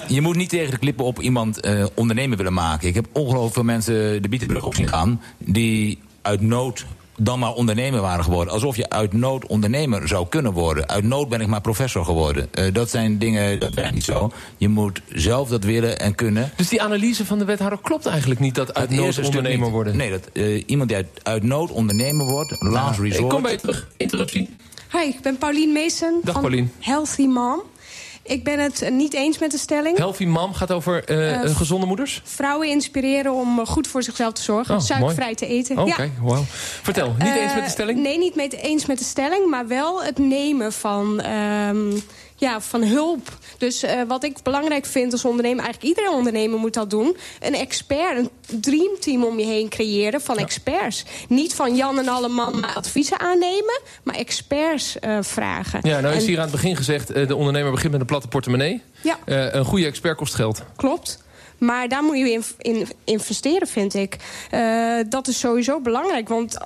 je 0.07 0.21
moet 0.21 0.35
niet 0.35 0.49
tegen 0.49 0.71
de 0.71 0.77
klippen 0.77 1.05
op 1.05 1.19
iemand 1.21 1.59
eh, 1.59 1.85
ondernemer 1.93 2.37
willen 2.37 2.53
maken. 2.53 2.87
Ik 2.87 2.95
heb 2.95 3.05
ongelooflijk 3.11 3.53
veel 3.53 3.63
mensen 3.63 4.21
de 4.21 4.29
bietenbrug 4.29 4.63
op 4.65 4.75
zien 4.75 4.87
gaan... 4.87 5.21
die 5.37 5.99
uit 6.21 6.41
nood 6.41 6.85
dan 7.19 7.39
maar 7.39 7.53
ondernemer 7.53 8.01
waren 8.01 8.23
geworden. 8.23 8.53
Alsof 8.53 8.75
je 8.75 8.89
uit 8.89 9.13
nood 9.13 9.45
ondernemer 9.45 10.07
zou 10.07 10.27
kunnen 10.27 10.53
worden. 10.53 10.87
Uit 10.89 11.03
nood 11.03 11.29
ben 11.29 11.41
ik 11.41 11.47
maar 11.47 11.61
professor 11.61 12.05
geworden. 12.05 12.47
Eh, 12.53 12.73
dat 12.73 12.89
zijn 12.89 13.17
dingen, 13.17 13.59
dat 13.59 13.73
werkt 13.73 13.93
niet 13.93 14.03
zo. 14.03 14.31
Je 14.57 14.67
moet 14.67 15.01
zelf 15.13 15.49
dat 15.49 15.63
willen 15.63 15.99
en 15.99 16.15
kunnen. 16.15 16.51
Dus 16.55 16.69
die 16.69 16.81
analyse 16.81 17.25
van 17.25 17.39
de 17.39 17.45
wethouder 17.45 17.79
klopt 17.81 18.05
eigenlijk 18.05 18.39
niet... 18.39 18.55
dat 18.55 18.73
uit 18.73 18.89
nood 18.89 19.19
ondernemer 19.19 19.69
worden? 19.69 19.97
Nee, 19.97 20.09
dat, 20.09 20.29
eh, 20.33 20.63
iemand 20.65 20.89
die 20.89 20.97
uit, 20.97 21.07
uit 21.23 21.43
nood 21.43 21.71
ondernemer 21.71 22.25
wordt, 22.25 22.55
last 22.59 22.99
resort... 22.99 23.23
Ik 23.23 23.29
kom 23.29 23.41
bij 23.41 23.51
je 23.51 23.57
terug. 23.57 23.87
Interruptie. 23.97 24.49
Hi, 24.91 24.99
ik 25.07 25.21
ben 25.21 25.37
Paulien 25.37 25.71
Meesen 25.71 26.19
Dag, 26.23 26.33
van 26.33 26.41
Paulien. 26.41 26.71
Healthy 26.79 27.25
Mom. 27.25 27.61
Ik 28.23 28.43
ben 28.43 28.59
het 28.59 28.81
eh, 28.81 28.91
niet 28.91 29.13
eens 29.13 29.37
met 29.39 29.51
de 29.51 29.57
stelling. 29.57 29.97
Healthy 29.97 30.25
Mam 30.25 30.53
gaat 30.53 30.71
over 30.71 31.03
eh, 31.03 31.43
Eh, 31.43 31.55
gezonde 31.55 31.85
moeders? 31.85 32.21
Vrouwen 32.23 32.67
inspireren 32.67 33.33
om 33.33 33.65
goed 33.65 33.87
voor 33.87 34.03
zichzelf 34.03 34.33
te 34.33 34.41
zorgen. 34.41 34.75
Oh, 34.75 34.81
suikervrij 34.81 35.35
te 35.35 35.47
eten. 35.47 35.77
Oh, 35.77 35.87
ja. 35.87 35.93
Oké, 35.93 36.11
wauw. 36.21 36.43
Vertel, 36.81 37.15
niet 37.19 37.35
eens 37.35 37.53
met 37.53 37.63
de 37.63 37.69
stelling? 37.69 37.99
Nee, 37.99 38.17
niet 38.17 38.35
met, 38.35 38.53
eens 38.53 38.85
met 38.85 38.97
de 38.97 39.03
stelling, 39.03 39.49
maar 39.49 39.67
wel 39.67 40.03
het 40.03 40.17
nemen 40.17 40.73
van, 40.73 41.19
ehm, 41.21 41.91
ja, 42.39 42.61
van 42.61 42.83
hulp. 42.83 43.37
Dus 43.57 43.83
eh, 43.83 44.01
wat 44.07 44.23
ik 44.23 44.37
belangrijk 44.43 44.85
vind 44.85 45.11
als 45.11 45.25
ondernemer, 45.25 45.63
eigenlijk 45.63 45.97
iedere 45.97 46.15
ondernemer 46.15 46.59
moet 46.59 46.73
dat 46.73 46.89
doen. 46.89 47.17
Een 47.39 47.55
expert, 47.55 48.17
een 48.17 48.29
dreamteam 48.61 49.23
om 49.23 49.39
je 49.39 49.45
heen 49.45 49.69
creëren 49.69 50.21
van 50.21 50.37
experts. 50.37 51.05
Niet 51.29 51.53
van 51.55 51.75
Jan 51.75 51.99
en 51.99 52.07
alle 52.07 52.27
man 52.27 52.59
maar 52.59 52.73
adviezen 52.75 53.19
aannemen, 53.19 53.81
maar 54.03 54.15
experts 54.15 54.99
eh, 54.99 55.17
vragen. 55.21 55.79
Ja, 55.83 55.99
nou 55.99 56.15
is 56.15 56.21
En- 56.21 56.27
hier 56.27 56.37
aan 56.37 56.43
het 56.43 56.51
begin 56.51 56.75
gezegd... 56.75 57.09
eh, 57.11 57.27
de 57.27 57.35
ondernemer 57.35 57.71
begint 57.71 57.91
met 57.91 58.01
een 58.01 58.07
platte 58.07 58.27
portemonnee. 58.27 58.81
Ja. 59.01 59.17
Een 59.25 59.65
goede 59.65 59.85
expert 59.85 60.17
kost 60.17 60.33
geld. 60.35 60.63
Klopt. 60.75 61.25
Maar 61.57 61.87
daar 61.87 62.03
moet 62.03 62.17
je 62.17 62.31
in, 62.31 62.43
in 62.57 62.87
investeren, 63.03 63.67
vind 63.67 63.93
ik. 63.93 64.15
Dat 65.09 65.27
is 65.27 65.39
sowieso 65.39 65.79
belangrijk. 65.81 66.27
Want 66.27 66.57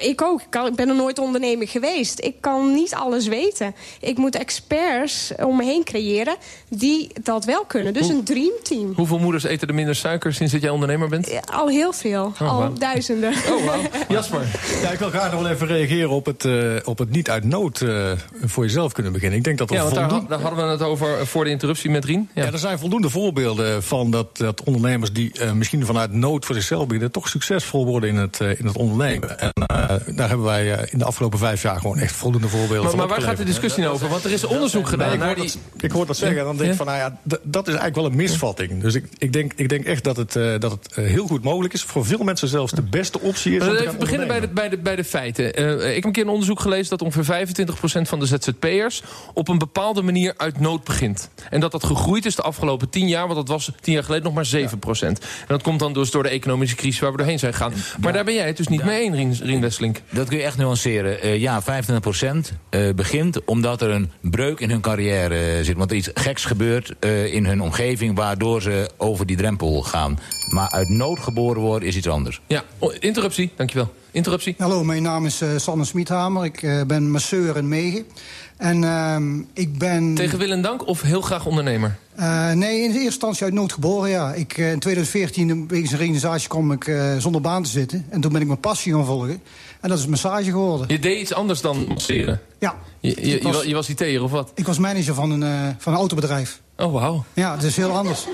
ik 0.00 0.22
ook. 0.22 0.40
Ik, 0.40 0.46
kan, 0.50 0.66
ik 0.66 0.74
ben 0.74 0.88
er 0.88 0.94
nooit 0.94 1.18
ondernemer 1.18 1.68
geweest. 1.68 2.20
Ik 2.20 2.34
kan 2.40 2.74
niet 2.74 2.94
alles 2.94 3.26
weten. 3.26 3.74
Ik 4.00 4.16
moet 4.16 4.36
experts 4.36 5.32
om 5.36 5.56
me 5.56 5.64
heen 5.64 5.84
creëren 5.84 6.36
die 6.68 7.10
dat 7.22 7.44
wel 7.44 7.64
kunnen. 7.64 7.92
Dus 7.92 8.02
Hoe- 8.06 8.12
een 8.12 8.24
dreamteam. 8.24 8.92
Hoeveel 8.96 9.18
moeders 9.18 9.44
eten 9.44 9.68
er 9.68 9.74
minder 9.74 9.94
suiker 9.94 10.34
sinds 10.34 10.52
dat 10.52 10.62
jij 10.62 10.70
ondernemer 10.70 11.08
bent? 11.08 11.30
Ja, 11.30 11.40
Al 11.52 11.68
heel 11.68 11.92
veel. 11.92 12.32
Oh, 12.40 12.50
Al 12.50 12.74
duizenden. 12.78 13.32
Oh, 13.50 13.64
wauw. 13.64 13.80
Jasper. 14.08 14.40
Ja, 14.82 14.90
ik 14.90 14.98
wil 14.98 15.08
graag 15.10 15.32
nog 15.32 15.42
wel 15.42 15.50
even 15.50 15.66
reageren 15.66 16.10
op 16.10 16.26
het, 16.26 16.44
eh, 16.44 16.54
op 16.84 16.98
het 16.98 17.10
niet 17.10 17.30
uit 17.30 17.44
nood 17.44 17.80
eh, 17.80 18.12
voor 18.44 18.64
jezelf 18.64 18.92
kunnen 18.92 19.12
beginnen. 19.12 19.38
Ik 19.38 19.44
denk 19.44 19.58
dat 19.58 19.70
er 19.70 19.76
Ja, 19.76 19.82
want 19.82 19.94
daar, 19.94 20.08
voldoende... 20.08 20.30
daar 20.34 20.40
hadden 20.44 20.64
we 20.66 20.70
het 20.70 20.82
over 20.82 21.18
eh, 21.18 21.26
voor 21.26 21.44
de 21.44 21.50
interruptie 21.50 21.90
met 21.90 22.04
Rien. 22.04 22.28
Ja. 22.34 22.44
Ja, 22.44 22.52
er 22.52 22.58
zijn 22.58 22.78
voldoende 22.78 23.10
voorbeelden 23.10 23.82
van 23.82 24.10
dat, 24.10 24.36
dat 24.36 24.62
ondernemers 24.64 25.12
die 25.12 25.32
eh, 25.32 25.52
misschien 25.52 25.86
vanuit 25.86 26.12
nood 26.12 26.44
voor 26.44 26.54
zichzelf 26.54 26.86
beginnen, 26.86 27.10
toch 27.10 27.28
succesvol 27.28 27.86
worden 27.86 28.08
in 28.08 28.16
het, 28.16 28.40
in 28.40 28.66
het 28.66 28.76
ondernemen. 28.76 29.38
En 29.38 29.50
daar 30.14 30.28
hebben 30.28 30.46
wij 30.46 30.74
eh, 30.74 30.92
in 30.92 30.98
de 30.98 31.04
afgelopen 31.04 31.38
vijf 31.38 31.62
jaar 31.62 31.80
gewoon 31.80 31.98
echt 31.98 32.14
voldoende 32.14 32.48
voorbeelden 32.48 32.82
Maar, 32.82 32.90
van 32.90 32.98
maar 32.98 33.08
waar 33.08 33.20
gaat 33.20 33.36
de 33.36 33.44
discussie 33.44 33.82
nou 33.82 33.94
over? 33.94 34.08
Want 34.08 34.24
er 34.24 34.30
is 34.30 34.44
onderzoek 34.44 34.88
gedaan 34.88 35.06
Nee, 35.06 35.16
ik, 35.16 35.22
naar 35.22 35.34
hoor 35.36 35.44
die... 35.44 35.54
dat, 35.72 35.82
ik 35.82 35.90
hoor 35.90 36.06
dat 36.06 36.16
zeggen 36.16 36.38
en 36.38 36.44
dan 36.44 36.56
denk 36.56 36.70
ik 36.70 36.76
van, 36.76 36.86
nou 36.86 36.98
ja, 36.98 37.18
dat 37.42 37.68
is 37.68 37.74
eigenlijk 37.74 37.94
wel 37.94 38.04
een 38.04 38.16
misvatting. 38.16 38.80
Dus 38.80 38.94
ik, 38.94 39.04
ik, 39.18 39.32
denk, 39.32 39.52
ik 39.56 39.68
denk 39.68 39.84
echt 39.84 40.04
dat 40.04 40.16
het, 40.16 40.36
eh, 40.36 40.58
dat 40.58 40.70
het 40.70 40.92
eh, 40.94 41.04
heel 41.04 41.26
goed 41.26 41.42
mogelijk 41.42 41.74
is. 41.74 41.82
Voor 41.82 42.06
veel 42.06 42.24
mensen 42.24 42.48
zelfs 42.48 42.72
de 42.72 42.82
beste 42.82 43.20
optie 43.20 43.56
is. 43.56 43.66
Even 43.66 43.98
beginnen 43.98 44.28
bij 44.28 44.40
de, 44.40 44.48
bij, 44.48 44.68
de, 44.68 44.78
bij 44.78 44.96
de 44.96 45.04
feiten. 45.04 45.54
Eh, 45.54 45.88
ik 45.88 45.94
heb 45.94 46.04
een 46.04 46.12
keer 46.12 46.22
een 46.22 46.28
onderzoek 46.28 46.60
gelezen 46.60 46.88
dat 46.90 47.02
ongeveer 47.02 47.46
25% 47.46 48.08
van 48.08 48.18
de 48.18 48.26
ZZP'ers 48.26 49.02
op 49.34 49.48
een 49.48 49.58
bepaalde 49.58 50.02
manier 50.02 50.34
uit 50.36 50.60
nood 50.60 50.84
begint. 50.84 51.30
En 51.50 51.60
dat 51.60 51.72
dat 51.72 51.84
gegroeid 51.84 52.26
is 52.26 52.34
de 52.34 52.42
afgelopen 52.42 52.88
10 52.88 53.08
jaar, 53.08 53.24
want 53.24 53.36
dat 53.36 53.48
was 53.48 53.72
10 53.80 53.92
jaar 53.92 54.04
geleden 54.04 54.24
nog 54.24 54.34
maar 54.34 54.50
7%. 54.54 55.00
En 55.00 55.16
dat 55.46 55.62
komt 55.62 55.78
dan 55.78 55.92
dus 55.92 56.10
door 56.10 56.22
de 56.22 56.28
economische 56.28 56.76
crisis 56.76 57.00
waar 57.00 57.10
we 57.10 57.16
doorheen 57.16 57.38
zijn 57.38 57.52
gegaan. 57.52 57.72
Maar 58.00 58.12
daar 58.12 58.24
ben 58.24 58.34
jij 58.34 58.46
het 58.46 58.56
dus 58.56 58.68
niet 58.68 58.84
mee 58.84 59.12
eens, 59.12 59.40
Wesselink. 59.70 60.00
Dat 60.10 60.28
kun 60.28 60.38
je 60.38 60.42
echt 60.44 60.56
nuanceren. 60.56 61.20
Eh, 61.20 61.40
ja, 61.40 61.62
25% 61.62 61.66
eh, 62.68 62.80
begint 62.94 63.44
omdat 63.44 63.82
er 63.82 63.90
een 63.90 64.10
breuk 64.20 64.60
in 64.60 64.70
hun 64.70 64.80
carrière 64.80 65.34
eh, 65.34 65.64
zit. 65.64 65.76
Want 65.76 65.90
er 65.90 65.96
iets 65.96 66.10
geks 66.14 66.44
gebeurt 66.44 66.94
eh, 66.98 67.34
in 67.34 67.46
hun 67.46 67.60
omgeving... 67.60 68.16
waardoor 68.16 68.62
ze 68.62 68.90
over 68.96 69.26
die 69.26 69.36
drempel 69.36 69.82
gaan. 69.82 70.18
Maar 70.50 70.70
uit 70.70 70.88
nood 70.88 71.18
geboren 71.18 71.62
worden 71.62 71.88
is 71.88 71.96
iets 71.96 72.08
anders. 72.08 72.40
Ja, 72.46 72.64
oh, 72.78 72.94
interruptie, 72.98 73.52
dankjewel. 73.56 73.92
Interruptie. 74.12 74.54
Hallo, 74.58 74.84
mijn 74.84 75.02
naam 75.02 75.26
is 75.26 75.40
eh, 75.40 75.48
Sanne 75.56 75.84
Smiethamer. 75.84 76.44
Ik 76.44 76.62
eh, 76.62 76.82
ben 76.86 77.10
masseur 77.10 77.56
in 77.56 77.68
Megen. 77.68 78.06
En 78.60 78.84
ehm, 78.84 79.38
ik 79.52 79.78
ben... 79.78 80.14
Tegen 80.14 80.38
wil 80.38 80.50
en 80.50 80.62
dank 80.62 80.86
of 80.86 81.02
heel 81.02 81.20
graag 81.20 81.46
ondernemer? 81.46 81.96
Eh, 82.14 82.52
nee, 82.52 82.78
in 82.78 82.84
eerste 82.84 83.00
instantie 83.04 83.44
uit 83.44 83.52
nood 83.52 83.72
geboren, 83.72 84.10
ja. 84.10 84.32
Ik, 84.32 84.58
eh, 84.58 84.72
in 84.72 84.78
2014, 84.78 85.68
wegens 85.68 85.92
een 85.92 85.98
realisatie, 85.98 86.48
kwam 86.48 86.72
ik 86.72 86.86
eh, 86.86 87.16
zonder 87.18 87.40
baan 87.40 87.62
te 87.62 87.70
zitten. 87.70 88.06
En 88.10 88.20
toen 88.20 88.32
ben 88.32 88.40
ik 88.40 88.46
mijn 88.46 88.60
passie 88.60 88.92
gaan 88.92 89.04
volgen. 89.04 89.42
En 89.80 89.88
dat 89.88 89.98
is 89.98 90.06
massage 90.06 90.44
geworden. 90.50 90.88
Je 90.88 90.98
deed 90.98 91.20
iets 91.20 91.32
anders 91.34 91.60
dan 91.60 91.84
masseren. 91.88 92.40
Ja. 92.58 92.74
Je, 93.00 93.28
je, 93.28 93.42
was- 93.42 93.64
je 93.64 93.74
was 93.74 93.88
IT'er 93.88 94.22
of 94.22 94.30
wat? 94.30 94.52
Ik 94.54 94.66
was 94.66 94.78
manager 94.78 95.14
van 95.14 95.30
een, 95.30 95.74
van 95.78 95.92
een 95.92 95.98
autobedrijf. 95.98 96.60
Oh, 96.76 96.92
wauw. 96.92 97.24
Ja, 97.32 97.54
het 97.54 97.62
is 97.62 97.76
heel 97.76 97.90
anders. 97.90 98.26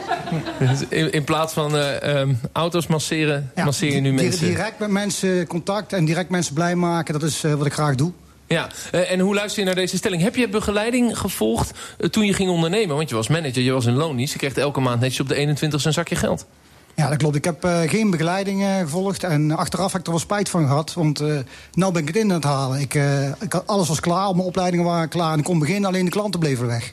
In, 0.88 1.12
in 1.12 1.24
plaats 1.24 1.52
van 1.52 1.76
eh, 1.76 2.20
ehm, 2.20 2.34
auto's 2.52 2.86
masseren, 2.86 3.50
Ja, 3.54 3.64
masseer 3.64 3.94
je 3.94 4.00
nu 4.00 4.12
mensen. 4.12 4.46
Direct 4.46 4.78
met 4.78 4.90
mensen 4.90 5.46
contact 5.46 5.92
en 5.92 6.04
direct 6.04 6.30
mensen 6.30 6.54
blij 6.54 6.74
maken. 6.76 7.12
Dat 7.12 7.22
is 7.22 7.40
wat 7.42 7.66
ik 7.66 7.72
graag 7.72 7.94
doe. 7.94 8.12
Ja, 8.48 8.68
eh, 8.92 9.10
en 9.10 9.20
hoe 9.20 9.34
luister 9.34 9.60
je 9.60 9.66
naar 9.66 9.74
deze 9.74 9.96
stelling? 9.96 10.22
Heb 10.22 10.36
je 10.36 10.48
begeleiding 10.48 11.18
gevolgd 11.18 11.70
eh, 11.98 12.08
toen 12.08 12.26
je 12.26 12.32
ging 12.32 12.50
ondernemen? 12.50 12.96
Want 12.96 13.08
je 13.08 13.14
was 13.14 13.28
manager, 13.28 13.62
je 13.62 13.72
was 13.72 13.86
in 13.86 13.94
loondienst. 13.94 14.32
Je 14.32 14.38
kreeg 14.38 14.54
elke 14.54 14.80
maand 14.80 15.00
netjes 15.00 15.20
op 15.20 15.28
de 15.28 15.34
21 15.34 15.84
een 15.84 15.92
zakje 15.92 16.16
geld. 16.16 16.46
Ja, 16.94 17.08
dat 17.08 17.18
klopt. 17.18 17.36
Ik 17.36 17.44
heb 17.44 17.64
eh, 17.64 17.80
geen 17.80 18.10
begeleiding 18.10 18.64
gevolgd. 18.80 19.24
En 19.24 19.56
achteraf 19.56 19.92
heb 19.92 20.00
ik 20.00 20.06
er 20.06 20.12
wel 20.12 20.20
spijt 20.20 20.48
van 20.48 20.66
gehad. 20.66 20.92
Want 20.92 21.20
eh 21.20 21.38
nu 21.72 21.90
ben 21.90 22.02
ik 22.02 22.06
het 22.06 22.16
in 22.16 22.28
aan 22.28 22.34
het 22.36 22.44
halen. 22.44 22.80
Ik, 22.80 22.94
ik 23.40 23.52
had, 23.52 23.66
alles 23.66 23.88
was 23.88 24.00
klaar, 24.00 24.34
mijn 24.34 24.46
opleidingen 24.46 24.84
waren 24.84 25.08
klaar. 25.08 25.32
En 25.32 25.38
ik 25.38 25.44
kon 25.44 25.58
beginnen, 25.58 25.88
alleen 25.88 26.04
de 26.04 26.10
klanten 26.10 26.40
bleven 26.40 26.66
weg. 26.66 26.92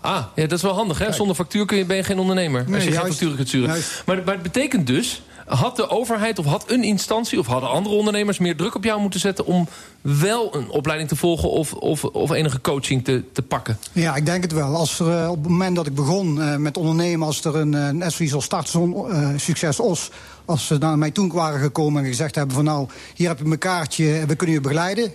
Ah, 0.00 0.24
ja, 0.34 0.42
dat 0.42 0.52
is 0.52 0.62
wel 0.62 0.74
handig, 0.74 0.98
hè? 0.98 1.12
Zonder 1.12 1.36
factuur 1.36 1.66
kun 1.66 1.76
je, 1.76 1.84
ben 1.84 1.96
je 1.96 2.02
geen 2.04 2.18
ondernemer. 2.18 2.64
Nee, 2.64 2.74
als 2.74 2.84
je 2.84 2.90
geen 2.90 3.00
juist. 3.00 3.18
factuur 3.18 3.34
kunt 3.36 3.48
sturen. 3.48 3.68
Juist. 3.68 4.02
Maar, 4.06 4.22
maar 4.24 4.34
het 4.34 4.42
betekent 4.42 4.86
dus... 4.86 5.22
had 5.50 5.76
de 5.76 5.88
overheid 5.88 6.38
of 6.38 6.44
had 6.44 6.64
een 6.66 6.84
instantie... 6.84 7.38
of 7.38 7.46
hadden 7.46 7.70
andere 7.70 7.94
ondernemers 7.94 8.38
meer 8.38 8.56
druk 8.56 8.74
op 8.74 8.84
jou 8.84 9.00
moeten 9.00 9.20
zetten... 9.20 9.46
om 9.46 9.68
wel 10.00 10.54
een 10.56 10.70
opleiding 10.70 11.08
te 11.08 11.16
volgen 11.16 11.50
of, 11.50 11.72
of, 11.72 12.04
of 12.04 12.30
enige 12.30 12.60
coaching 12.60 13.04
te, 13.04 13.24
te 13.32 13.42
pakken? 13.42 13.78
Ja, 13.92 14.16
ik 14.16 14.26
denk 14.26 14.42
het 14.42 14.52
wel. 14.52 14.74
Als 14.74 15.00
er, 15.00 15.22
eh, 15.22 15.30
op 15.30 15.42
het 15.42 15.48
moment 15.48 15.76
dat 15.76 15.86
ik 15.86 15.94
begon 15.94 16.42
eh, 16.42 16.56
met 16.56 16.76
ondernemen... 16.76 17.26
als 17.26 17.44
er 17.44 17.56
een, 17.56 17.74
eh, 17.74 18.34
als 18.34 18.44
Startzon 18.44 19.10
eh, 19.10 19.28
Succes 19.36 19.80
Os... 19.80 20.10
als 20.44 20.66
ze 20.66 20.78
naar 20.78 20.98
mij 20.98 21.10
toen 21.10 21.32
waren 21.32 21.60
gekomen 21.60 22.02
en 22.02 22.08
gezegd 22.08 22.34
hebben 22.34 22.54
van... 22.54 22.64
nou, 22.64 22.88
hier 23.14 23.28
heb 23.28 23.38
je 23.38 23.44
mijn 23.44 23.58
kaartje, 23.58 24.26
we 24.26 24.36
kunnen 24.36 24.56
je 24.56 24.62
begeleiden... 24.62 25.12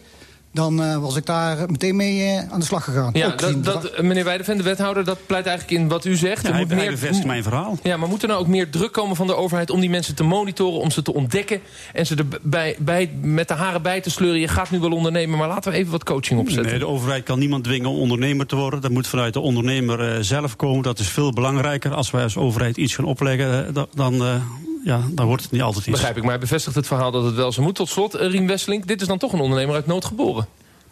dan 0.56 0.84
eh, 0.84 0.98
was 0.98 1.16
ik 1.16 1.26
daar 1.26 1.58
meteen 1.72 1.96
mee 1.96 2.22
eh, 2.24 2.52
aan 2.52 2.60
de 2.60 2.66
slag 2.66 2.84
gegaan. 2.84 3.10
Ja, 3.14 3.30
dat, 3.30 3.64
dat, 3.64 4.02
meneer 4.02 4.24
Weideven, 4.24 4.58
de 4.58 4.64
wethouder, 4.64 5.04
dat 5.04 5.18
pleit 5.26 5.46
eigenlijk 5.46 5.80
in 5.80 5.88
wat 5.88 6.06
u 6.06 6.16
zegt. 6.16 6.42
Ja, 6.42 6.48
Er 6.48 6.54
hij, 6.54 6.62
moet 6.64 6.72
hij 6.72 6.80
meer- 6.82 6.92
bevestigt 6.92 7.26
mijn 7.26 7.44
verhaal. 7.44 7.78
Ja, 7.84 7.98
maar 7.98 8.10
moet 8.10 8.22
er 8.22 8.28
nou 8.28 8.40
ook 8.40 8.48
meer 8.48 8.70
druk 8.70 8.92
komen 8.92 9.16
van 9.16 9.28
de 9.28 9.36
overheid 9.36 9.70
om 9.70 9.80
die 9.80 9.90
mensen 9.90 10.16
te 10.16 10.24
monitoren, 10.24 10.80
om 10.80 10.92
ze 10.92 11.02
te 11.02 11.14
ontdekken 11.14 11.60
en 11.94 12.06
ze 12.06 12.16
er 12.16 12.26
bij, 12.42 12.76
bij, 12.80 13.10
met 13.22 13.48
de 13.48 13.54
haren 13.54 13.82
bij 13.82 14.02
te 14.02 14.10
sleuren? 14.10 14.40
Je 14.40 14.48
gaat 14.48 14.72
nu 14.72 14.80
wel 14.80 14.92
ondernemen, 14.92 15.38
maar 15.38 15.48
laten 15.48 15.72
we 15.72 15.78
even 15.78 15.92
wat 15.92 16.04
coaching 16.04 16.40
opzetten. 16.40 16.70
Nee, 16.70 16.80
de 16.80 16.88
overheid 16.88 17.24
kan 17.24 17.40
niemand 17.40 17.64
dwingen 17.64 17.90
om 17.90 17.98
ondernemer 17.98 18.46
te 18.46 18.56
worden. 18.56 18.82
Dat 18.82 18.92
moet 18.92 19.08
vanuit 19.08 19.34
de 19.34 19.40
ondernemer 19.40 20.14
eh, 20.16 20.18
zelf 20.22 20.56
komen. 20.56 20.84
Dat 20.84 21.00
is 21.00 21.08
veel 21.08 21.32
belangrijker. 21.34 21.94
Als 21.94 22.12
wij 22.12 22.24
als 22.24 22.38
overheid 22.38 22.78
iets 22.78 22.96
gaan 22.96 23.06
opleggen, 23.06 23.68
eh, 23.68 23.74
da- 23.74 23.86
dan, 23.94 24.14
eh, 24.14 24.36
ja, 24.84 25.00
dan 25.12 25.26
wordt 25.26 25.44
het 25.44 25.52
niet 25.52 25.62
altijd 25.62 25.84
iets. 25.86 25.96
Begrijp 25.96 26.16
ik, 26.18 26.22
maar 26.22 26.32
hij 26.32 26.40
bevestigt 26.40 26.76
het 26.76 26.88
verhaal 26.88 27.12
dat 27.12 27.24
het 27.24 27.36
wel 27.36 27.52
zo 27.52 27.62
moet. 27.62 27.76
Tot 27.76 27.90
slot, 27.90 28.14
eh, 28.14 28.28
Rien 28.30 28.48
Wesseling, 28.48 28.86
dit 28.86 29.02
is 29.02 29.08
dan 29.08 29.18
toch 29.18 29.34
een 29.34 29.40
ondernemer 29.40 29.76
uit 29.76 29.88
nood 29.88 30.06
geboren. 30.06 30.45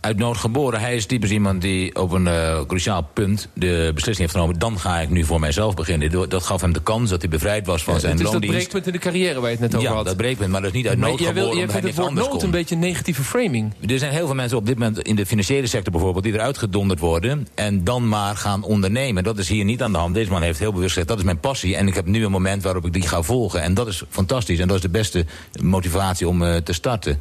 Uit 0.03 0.17
nood 0.17 0.37
geboren. 0.37 0.79
Hij 0.79 0.95
is 0.95 1.05
typisch 1.05 1.29
iemand 1.29 1.61
die 1.61 1.95
op 1.95 2.11
een 2.11 2.27
eh, 2.27 2.61
cruciaal 2.67 3.09
punt 3.13 3.47
de 3.53 3.91
beslissing 3.93 4.17
heeft 4.17 4.31
genomen. 4.31 4.59
Dan 4.59 4.79
ga 4.79 4.99
ik 4.99 5.09
nu 5.09 5.23
voor 5.23 5.39
mijzelf 5.39 5.75
beginnen. 5.75 6.29
Dat 6.29 6.43
gaf 6.43 6.61
hem 6.61 6.73
de 6.73 6.81
kans 6.83 7.09
dat 7.09 7.21
hij 7.21 7.29
bevrijd 7.29 7.65
was 7.65 7.83
van 7.83 7.99
zijn 7.99 8.11
het 8.17 8.25
is 8.25 8.31
dat 8.31 8.45
breekpunt 8.45 8.85
in 8.85 8.91
de 8.91 8.97
carrière 8.97 9.39
waar 9.39 9.49
je 9.49 9.57
het 9.57 9.59
net 9.59 9.75
over 9.75 9.89
ja, 9.89 9.95
had. 9.95 10.05
dat 10.05 10.17
breekpunt, 10.17 10.51
maar 10.51 10.61
dat 10.61 10.69
is 10.69 10.75
niet 10.75 10.87
uit 10.87 10.97
maar 10.97 11.09
nood 11.09 11.17
geboren. 11.17 11.43
wil, 11.43 11.57
jij 11.57 11.69
vindt 11.69 11.87
het 11.87 11.95
woord 11.95 12.13
nood 12.13 12.29
kon. 12.29 12.43
een 12.43 12.51
beetje 12.51 12.75
een 12.75 12.81
negatieve 12.81 13.23
framing. 13.23 13.73
Er 13.87 13.99
zijn 13.99 14.11
heel 14.11 14.25
veel 14.25 14.35
mensen 14.35 14.57
op 14.57 14.65
dit 14.65 14.77
moment 14.77 14.99
in 14.99 15.15
de 15.15 15.25
financiële 15.25 15.67
sector 15.67 15.91
bijvoorbeeld... 15.91 16.23
die 16.23 16.33
eruit 16.33 16.57
gedonderd 16.57 16.99
worden 16.99 17.47
en 17.55 17.83
dan 17.83 18.07
maar 18.07 18.35
gaan 18.35 18.63
ondernemen. 18.63 19.23
Dat 19.23 19.37
is 19.37 19.49
hier 19.49 19.65
niet 19.65 19.81
aan 19.81 19.91
de 19.91 19.97
hand. 19.97 20.13
Deze 20.13 20.31
man 20.31 20.41
heeft 20.41 20.59
heel 20.59 20.73
bewust 20.73 20.89
gezegd, 20.89 21.07
dat 21.07 21.17
is 21.17 21.23
mijn 21.23 21.39
passie... 21.39 21.75
en 21.75 21.87
ik 21.87 21.95
heb 21.95 22.05
nu 22.05 22.25
een 22.25 22.31
moment 22.31 22.63
waarop 22.63 22.85
ik 22.85 22.93
die 22.93 23.07
ga 23.07 23.21
volgen. 23.21 23.61
En 23.61 23.73
dat 23.73 23.87
is 23.87 24.03
fantastisch 24.09 24.59
en 24.59 24.67
dat 24.67 24.75
is 24.75 24.81
de 24.81 24.89
beste 24.89 25.25
motivatie 25.61 26.27
om 26.27 26.43
eh, 26.43 26.55
te 26.55 26.73
starten. 26.73 27.19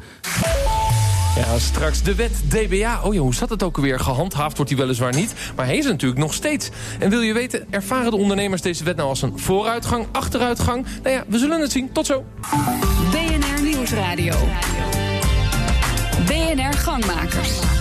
Ja, 1.35 1.59
straks 1.59 2.01
de 2.01 2.15
wet 2.15 2.31
DBA. 2.49 3.01
Oh 3.03 3.13
ja, 3.13 3.19
hoe 3.19 3.35
zat 3.35 3.49
het 3.49 3.63
ook 3.63 3.75
alweer? 3.75 3.99
Gehandhaafd 3.99 4.55
wordt 4.55 4.71
die 4.71 4.79
weliswaar 4.79 5.13
niet. 5.15 5.33
Maar 5.55 5.65
hij 5.65 5.77
is 5.77 5.85
natuurlijk 5.85 6.21
nog 6.21 6.33
steeds. 6.33 6.69
En 6.99 7.09
wil 7.09 7.21
je 7.21 7.33
weten, 7.33 7.65
ervaren 7.69 8.11
de 8.11 8.17
ondernemers 8.17 8.61
deze 8.61 8.83
wet 8.83 8.95
nou 8.95 9.09
als 9.09 9.21
een 9.21 9.39
vooruitgang, 9.39 10.05
achteruitgang? 10.11 10.85
Nou 11.03 11.15
ja, 11.15 11.23
we 11.27 11.37
zullen 11.37 11.61
het 11.61 11.71
zien. 11.71 11.91
Tot 11.91 12.05
zo. 12.05 12.25
BNR 13.11 13.63
Nieuwsradio. 13.63 14.35
BNR 16.25 16.73
Gangmakers. 16.73 17.72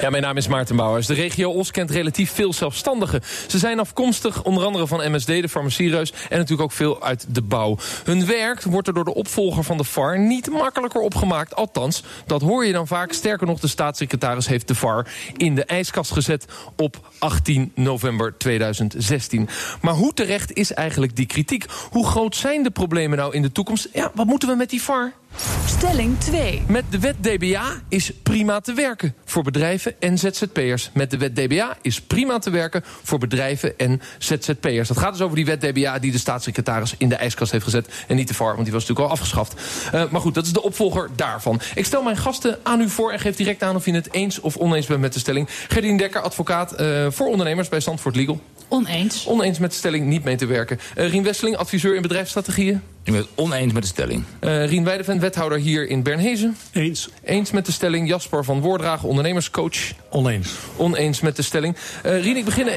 Ja, 0.00 0.10
mijn 0.10 0.22
naam 0.22 0.36
is 0.36 0.48
Maarten 0.48 0.76
Bouwers. 0.76 1.06
De 1.06 1.14
regio 1.14 1.50
Os 1.50 1.70
kent 1.70 1.90
relatief 1.90 2.32
veel 2.32 2.52
zelfstandigen. 2.52 3.20
Ze 3.46 3.58
zijn 3.58 3.80
afkomstig 3.80 4.42
onder 4.42 4.64
andere 4.64 4.86
van 4.86 5.12
MSD, 5.12 5.26
de 5.26 5.48
farmaciereus... 5.48 6.12
en 6.12 6.36
natuurlijk 6.36 6.62
ook 6.62 6.72
veel 6.72 7.02
uit 7.02 7.26
de 7.28 7.42
bouw. 7.42 7.76
Hun 8.04 8.26
werk 8.26 8.62
wordt 8.62 8.88
er 8.88 8.94
door 8.94 9.04
de 9.04 9.14
opvolger 9.14 9.64
van 9.64 9.76
de 9.76 9.84
VAR 9.84 10.18
niet 10.18 10.50
makkelijker 10.50 11.00
opgemaakt. 11.00 11.54
Althans, 11.54 12.02
dat 12.26 12.40
hoor 12.40 12.66
je 12.66 12.72
dan 12.72 12.86
vaak. 12.86 13.12
Sterker 13.12 13.46
nog, 13.46 13.60
de 13.60 13.68
staatssecretaris 13.68 14.46
heeft 14.46 14.68
de 14.68 14.74
VAR 14.74 15.06
in 15.36 15.54
de 15.54 15.64
ijskast 15.64 16.12
gezet... 16.12 16.44
op 16.76 17.10
18 17.18 17.72
november 17.74 18.38
2016. 18.38 19.48
Maar 19.80 19.94
hoe 19.94 20.14
terecht 20.14 20.52
is 20.52 20.72
eigenlijk 20.72 21.16
die 21.16 21.26
kritiek? 21.26 21.64
Hoe 21.90 22.06
groot 22.06 22.36
zijn 22.36 22.62
de 22.62 22.70
problemen 22.70 23.18
nou 23.18 23.34
in 23.34 23.42
de 23.42 23.52
toekomst? 23.52 23.88
Ja, 23.92 24.10
wat 24.14 24.26
moeten 24.26 24.48
we 24.48 24.54
met 24.54 24.70
die 24.70 24.82
VAR? 24.82 25.12
Stelling 25.66 26.18
2. 26.18 26.62
Met 26.66 26.84
de 26.90 26.98
wet 26.98 27.16
DBA 27.22 27.80
is 27.88 28.12
prima 28.22 28.60
te 28.60 28.72
werken 28.72 29.14
voor 29.24 29.42
bedrijven 29.42 29.94
en 30.00 30.18
ZZP'ers. 30.18 30.90
Met 30.92 31.10
de 31.10 31.16
wet 31.16 31.36
DBA 31.36 31.76
is 31.82 32.00
prima 32.00 32.38
te 32.38 32.50
werken 32.50 32.84
voor 33.02 33.18
bedrijven 33.18 33.78
en 33.78 34.00
ZZP'ers. 34.18 34.88
Dat 34.88 34.98
gaat 34.98 35.12
dus 35.12 35.20
over 35.20 35.36
die 35.36 35.44
wet 35.44 35.60
DBA 35.60 35.98
die 35.98 36.12
de 36.12 36.18
staatssecretaris 36.18 36.94
in 36.98 37.08
de 37.08 37.14
ijskast 37.14 37.52
heeft 37.52 37.64
gezet. 37.64 37.88
En 38.08 38.16
niet 38.16 38.28
de 38.28 38.34
VAR, 38.34 38.52
want 38.52 38.64
die 38.64 38.72
was 38.72 38.82
natuurlijk 38.82 39.08
al 39.08 39.14
afgeschaft. 39.14 39.54
Uh, 39.94 40.10
maar 40.10 40.20
goed, 40.20 40.34
dat 40.34 40.46
is 40.46 40.52
de 40.52 40.62
opvolger 40.62 41.08
daarvan. 41.16 41.60
Ik 41.74 41.84
stel 41.84 42.02
mijn 42.02 42.16
gasten 42.16 42.58
aan 42.62 42.80
u 42.80 42.88
voor 42.88 43.12
en 43.12 43.20
geef 43.20 43.36
direct 43.36 43.62
aan 43.62 43.76
of 43.76 43.84
je 43.84 43.92
het 43.92 44.12
eens 44.12 44.40
of 44.40 44.56
oneens 44.56 44.86
bent 44.86 45.00
met 45.00 45.12
de 45.12 45.18
stelling. 45.18 45.48
Gerdien 45.68 45.96
Dekker, 45.96 46.20
advocaat 46.20 46.80
uh, 46.80 47.06
voor 47.10 47.26
ondernemers 47.26 47.68
bij 47.68 47.80
Zandvoort 47.80 48.16
Legal. 48.16 48.40
Oneens. 48.68 49.26
Oneens 49.26 49.58
met 49.58 49.70
de 49.70 49.76
stelling 49.76 50.06
niet 50.06 50.24
mee 50.24 50.36
te 50.36 50.46
werken. 50.46 50.80
Uh, 50.96 51.10
Rien 51.10 51.22
Wesseling, 51.22 51.56
adviseur 51.56 51.96
in 51.96 52.02
bedrijfsstrategieën. 52.02 52.82
Ik 53.04 53.12
ben 53.12 53.22
het 53.22 53.28
oneens 53.34 53.72
met 53.72 53.82
de 53.82 53.88
stelling. 53.88 54.24
Uh, 54.40 54.64
Rien 54.64 54.84
Weideven, 54.84 55.20
wethouder 55.20 55.58
hier 55.58 55.88
in 55.88 56.02
Bernhezen. 56.02 56.56
Eens. 56.72 57.08
Eens 57.24 57.50
met 57.50 57.66
de 57.66 57.72
stelling. 57.72 58.08
Jasper 58.08 58.44
van 58.44 58.60
Woordragen, 58.60 59.08
ondernemerscoach. 59.08 59.92
Oneens. 60.10 60.50
Oneens 60.76 61.20
met 61.20 61.36
de 61.36 61.42
stelling. 61.42 61.76
Uh, 62.06 62.22
Rien, 62.22 62.36
ik 62.36 62.44
begin... 62.44 62.68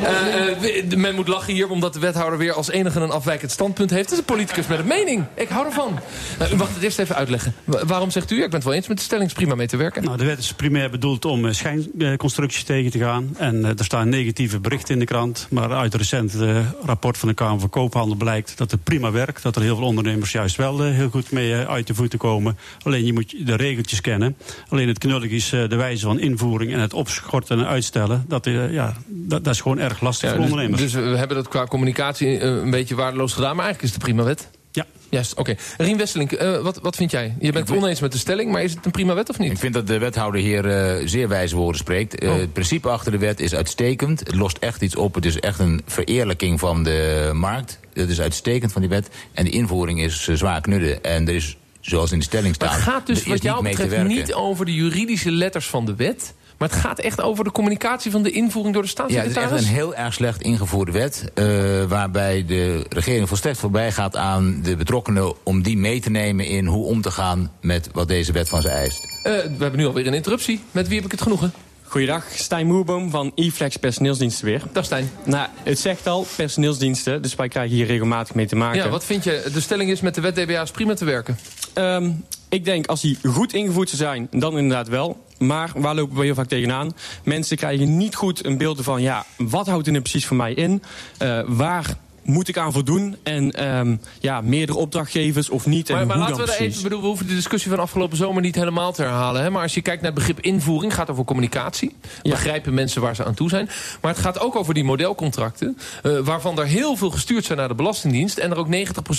Uh, 0.00 0.90
uh, 0.90 0.96
men 0.96 1.14
moet 1.14 1.28
lachen 1.28 1.52
hier 1.52 1.70
omdat 1.70 1.92
de 1.92 2.00
wethouder 2.00 2.38
weer 2.38 2.52
als 2.52 2.70
enige 2.70 3.00
een 3.00 3.10
afwijkend 3.10 3.50
standpunt 3.50 3.90
heeft. 3.90 4.02
Het 4.02 4.12
is 4.12 4.18
een 4.18 4.24
politicus 4.24 4.66
met 4.66 4.78
een 4.78 4.86
mening. 4.86 5.24
Ik 5.34 5.48
hou 5.48 5.66
ervan. 5.66 5.98
Uh, 6.42 6.52
u 6.52 6.56
mag 6.56 6.74
het 6.74 6.82
eerst 6.82 6.98
even 6.98 7.14
uitleggen. 7.14 7.54
Wa 7.64 7.86
waarom 7.86 8.10
zegt 8.10 8.30
u, 8.30 8.42
ik 8.42 8.50
ben 8.50 8.64
wel 8.64 8.72
eens 8.72 8.88
met 8.88 8.96
de 8.96 9.02
stelling, 9.02 9.32
prima 9.32 9.54
mee 9.54 9.66
te 9.66 9.76
werken? 9.76 10.04
Nou, 10.04 10.16
de 10.16 10.24
wet 10.24 10.38
is 10.38 10.52
primair 10.52 10.90
bedoeld 10.90 11.24
om 11.24 11.52
schijnconstructies 11.52 12.62
tegen 12.62 12.90
te 12.90 12.98
gaan. 12.98 13.34
En 13.38 13.64
er 13.64 13.84
staan 13.84 14.08
negatieve 14.08 14.60
berichten 14.60 14.94
in 14.94 15.00
de 15.00 15.06
krant. 15.06 15.46
Maar 15.50 15.72
uit 15.72 15.92
het 15.92 16.00
recente 16.00 16.62
rapport 16.84 17.18
van 17.18 17.28
de 17.28 17.34
Kamer 17.34 17.60
van 17.60 17.70
Koophandel 17.70 18.16
blijkt 18.16 18.58
dat 18.58 18.70
het 18.70 18.84
prima 18.84 19.10
werkt. 19.10 19.42
Dat 19.42 19.56
er 19.56 19.62
heel 19.62 19.76
veel 19.76 19.86
ondernemers 19.86 20.32
juist 20.32 20.56
wel 20.56 20.82
heel 20.82 21.08
goed 21.08 21.30
mee 21.30 21.54
uit 21.54 21.86
de 21.86 21.94
voeten 21.94 22.18
komen. 22.18 22.58
Alleen 22.82 23.06
je 23.06 23.12
moet 23.12 23.46
de 23.46 23.56
regeltjes 23.56 24.00
kennen. 24.00 24.36
Alleen 24.68 24.88
het 24.88 24.98
knullig 24.98 25.30
is 25.30 25.48
de 25.48 25.76
wijze 25.76 26.04
van 26.04 26.18
invoering 26.18 26.72
en 26.72 26.80
het 26.80 26.94
opschorten 26.94 27.58
en 27.58 27.66
uitstellen. 27.66 28.24
Dat, 28.28 28.44
ja, 28.70 28.94
dat, 29.06 29.44
dat 29.44 29.54
is 29.54 29.60
gewoon 29.60 29.78
erg 29.78 29.89
lastig 30.00 30.28
ja, 30.28 30.34
voor 30.34 30.44
dus, 30.44 30.50
ondernemers. 30.50 30.82
Dus 30.82 30.92
we 30.92 31.16
hebben 31.16 31.36
dat 31.36 31.48
qua 31.48 31.66
communicatie 31.66 32.28
uh, 32.28 32.40
een 32.40 32.70
beetje 32.70 32.94
waardeloos 32.94 33.32
gedaan. 33.32 33.56
Maar 33.56 33.64
eigenlijk 33.64 33.82
is 33.82 33.98
het 33.98 34.08
een 34.08 34.14
prima 34.14 34.28
wet. 34.28 34.50
Ja. 34.72 34.86
Juist, 35.08 35.30
oké. 35.32 35.40
Okay. 35.40 35.56
Rien 35.76 35.96
Wesseling, 35.96 36.42
uh, 36.42 36.60
wat, 36.60 36.78
wat 36.82 36.96
vind 36.96 37.10
jij? 37.10 37.34
Je 37.40 37.52
bent 37.52 37.68
het 37.68 37.78
oneens 37.78 38.00
met 38.00 38.12
de 38.12 38.18
stelling, 38.18 38.52
maar 38.52 38.62
is 38.62 38.74
het 38.74 38.84
een 38.84 38.90
prima 38.90 39.14
wet 39.14 39.28
of 39.28 39.38
niet? 39.38 39.50
Ik 39.50 39.58
vind 39.58 39.74
dat 39.74 39.86
de 39.86 39.98
wethouder 39.98 40.40
hier 40.40 40.98
uh, 41.00 41.06
zeer 41.08 41.28
wijze 41.28 41.56
woorden 41.56 41.80
spreekt. 41.80 42.22
Uh, 42.22 42.30
Oh. 42.30 42.36
Het 42.38 42.52
principe 42.52 42.88
achter 42.88 43.12
de 43.12 43.18
wet 43.18 43.40
is 43.40 43.54
uitstekend. 43.54 44.20
Het 44.20 44.34
lost 44.34 44.56
echt 44.56 44.82
iets 44.82 44.96
op. 44.96 45.14
Het 45.14 45.24
is 45.24 45.40
echt 45.40 45.58
een 45.58 45.82
vereerlijking 45.86 46.60
van 46.60 46.82
de 46.82 47.30
markt. 47.32 47.80
Dat 47.92 48.08
is 48.08 48.20
uitstekend 48.20 48.72
van 48.72 48.80
die 48.80 48.90
wet. 48.90 49.08
En 49.32 49.44
de 49.44 49.50
invoering 49.50 50.02
is 50.02 50.28
zwaar 50.28 50.60
knudden. 50.60 51.02
En 51.02 51.28
er 51.28 51.34
is, 51.34 51.56
zoals 51.80 52.12
in 52.12 52.18
de 52.18 52.24
stelling 52.24 52.54
staat... 52.54 52.68
Maar 52.68 52.78
het 52.78 52.88
gaat 52.88 53.06
dus 53.06 53.26
wat 53.26 53.42
jou 53.42 53.62
betreft 53.62 54.06
niet 54.06 54.34
over 54.34 54.64
de 54.64 54.74
juridische 54.74 55.30
letters 55.30 55.66
van 55.66 55.86
de 55.86 55.94
wet... 55.94 56.34
Maar 56.60 56.68
het 56.68 56.78
gaat 56.78 56.98
echt 56.98 57.20
over 57.20 57.44
de 57.44 57.52
communicatie 57.52 58.10
van 58.10 58.22
de 58.22 58.30
invoering 58.30 58.74
door 58.74 58.82
de 58.82 58.88
Ja, 58.96 59.04
het 59.04 59.10
staatssecretaris? 59.10 59.50
is 59.50 59.56
echt 59.56 59.68
een 59.68 59.74
heel 59.74 59.94
erg 59.94 60.14
slecht 60.14 60.42
ingevoerde 60.42 60.92
wet... 60.92 61.30
Uh, 61.34 61.84
waarbij 61.84 62.44
de 62.46 62.86
regering 62.88 63.28
volstrekt 63.28 63.58
voorbij 63.58 63.92
gaat 63.92 64.16
aan 64.16 64.60
de 64.62 64.76
betrokkenen... 64.76 65.34
om 65.42 65.62
die 65.62 65.76
mee 65.76 66.00
te 66.00 66.10
nemen 66.10 66.46
in 66.46 66.66
hoe 66.66 66.84
om 66.84 67.00
te 67.00 67.10
gaan 67.10 67.52
met 67.60 67.88
wat 67.92 68.08
deze 68.08 68.32
wet 68.32 68.48
van 68.48 68.62
ze 68.62 68.68
eist. 68.68 69.04
Uh, 69.04 69.22
we 69.22 69.56
hebben 69.58 69.76
nu 69.76 69.86
alweer 69.86 70.06
een 70.06 70.14
interruptie. 70.14 70.60
Met 70.70 70.86
wie 70.86 70.96
heb 70.96 71.04
ik 71.04 71.10
het 71.10 71.22
genoegen? 71.22 71.52
Goeiedag, 71.90 72.24
Stijn 72.34 72.66
Moerboom 72.66 73.10
van 73.10 73.32
e-flex 73.34 73.76
personeelsdiensten 73.76 74.44
weer. 74.44 74.62
Dag 74.72 74.84
Stijn. 74.84 75.10
Nou, 75.24 75.48
het 75.62 75.78
zegt 75.78 76.06
al, 76.06 76.26
personeelsdiensten, 76.36 77.22
dus 77.22 77.34
wij 77.34 77.48
krijgen 77.48 77.76
hier 77.76 77.86
regelmatig 77.86 78.34
mee 78.34 78.46
te 78.46 78.56
maken. 78.56 78.82
Ja, 78.82 78.88
wat 78.88 79.04
vind 79.04 79.24
je? 79.24 79.48
De 79.52 79.60
stelling 79.60 79.90
is 79.90 80.00
met 80.00 80.14
de 80.14 80.20
wet 80.20 80.34
DBA 80.34 80.62
is 80.62 80.70
prima 80.70 80.94
te 80.94 81.04
werken. 81.04 81.38
Um, 81.74 82.24
ik 82.48 82.64
denk, 82.64 82.86
als 82.86 83.00
die 83.00 83.18
goed 83.22 83.52
ingevoerd 83.52 83.88
zou 83.88 84.02
zijn, 84.02 84.28
dan 84.30 84.58
inderdaad 84.58 84.88
wel. 84.88 85.24
Maar 85.38 85.72
waar 85.74 85.94
lopen 85.94 86.16
we 86.16 86.24
heel 86.24 86.34
vaak 86.34 86.48
tegenaan? 86.48 86.92
Mensen 87.24 87.56
krijgen 87.56 87.96
niet 87.96 88.14
goed 88.14 88.44
een 88.44 88.58
beeld 88.58 88.82
van, 88.82 89.02
ja, 89.02 89.24
wat 89.36 89.66
houdt 89.66 89.86
er 89.86 89.92
nu 89.92 90.00
precies 90.00 90.26
voor 90.26 90.36
mij 90.36 90.52
in? 90.52 90.82
Uh, 91.22 91.40
waar 91.46 91.96
moet 92.30 92.48
ik 92.48 92.58
aan 92.58 92.72
voldoen? 92.72 93.16
En 93.22 93.68
um, 93.76 94.00
ja, 94.20 94.40
meerdere 94.40 94.78
opdrachtgevers 94.78 95.48
of 95.48 95.66
niet? 95.66 95.88
Maar, 95.88 96.00
en 96.00 96.06
maar 96.06 96.16
hoe 96.16 96.24
laten 96.24 96.38
dan 96.38 96.46
we 96.46 96.52
precies? 96.52 96.72
even, 96.72 96.82
bedoel, 96.82 97.00
we 97.00 97.06
hoeven 97.06 97.26
de 97.26 97.34
discussie 97.34 97.70
van 97.70 97.80
afgelopen 97.80 98.16
zomer 98.16 98.42
niet 98.42 98.54
helemaal 98.54 98.92
te 98.92 99.02
herhalen. 99.02 99.42
Hè? 99.42 99.50
Maar 99.50 99.62
als 99.62 99.74
je 99.74 99.80
kijkt 99.80 100.02
naar 100.02 100.10
het 100.10 100.20
begrip 100.20 100.40
invoering, 100.40 100.92
gaat 100.92 101.00
het 101.00 101.10
over 101.10 101.24
communicatie. 101.24 101.96
Ja. 102.22 102.30
Begrijpen 102.30 102.74
mensen 102.74 103.02
waar 103.02 103.14
ze 103.14 103.24
aan 103.24 103.34
toe 103.34 103.48
zijn. 103.48 103.70
Maar 104.00 104.10
het 104.10 104.20
gaat 104.20 104.40
ook 104.40 104.56
over 104.56 104.74
die 104.74 104.84
modelcontracten. 104.84 105.78
Uh, 106.02 106.18
waarvan 106.18 106.58
er 106.58 106.66
heel 106.66 106.96
veel 106.96 107.10
gestuurd 107.10 107.44
zijn 107.44 107.58
naar 107.58 107.68
de 107.68 107.74
Belastingdienst. 107.74 108.38
En 108.38 108.50
er 108.50 108.56
ook 108.56 108.74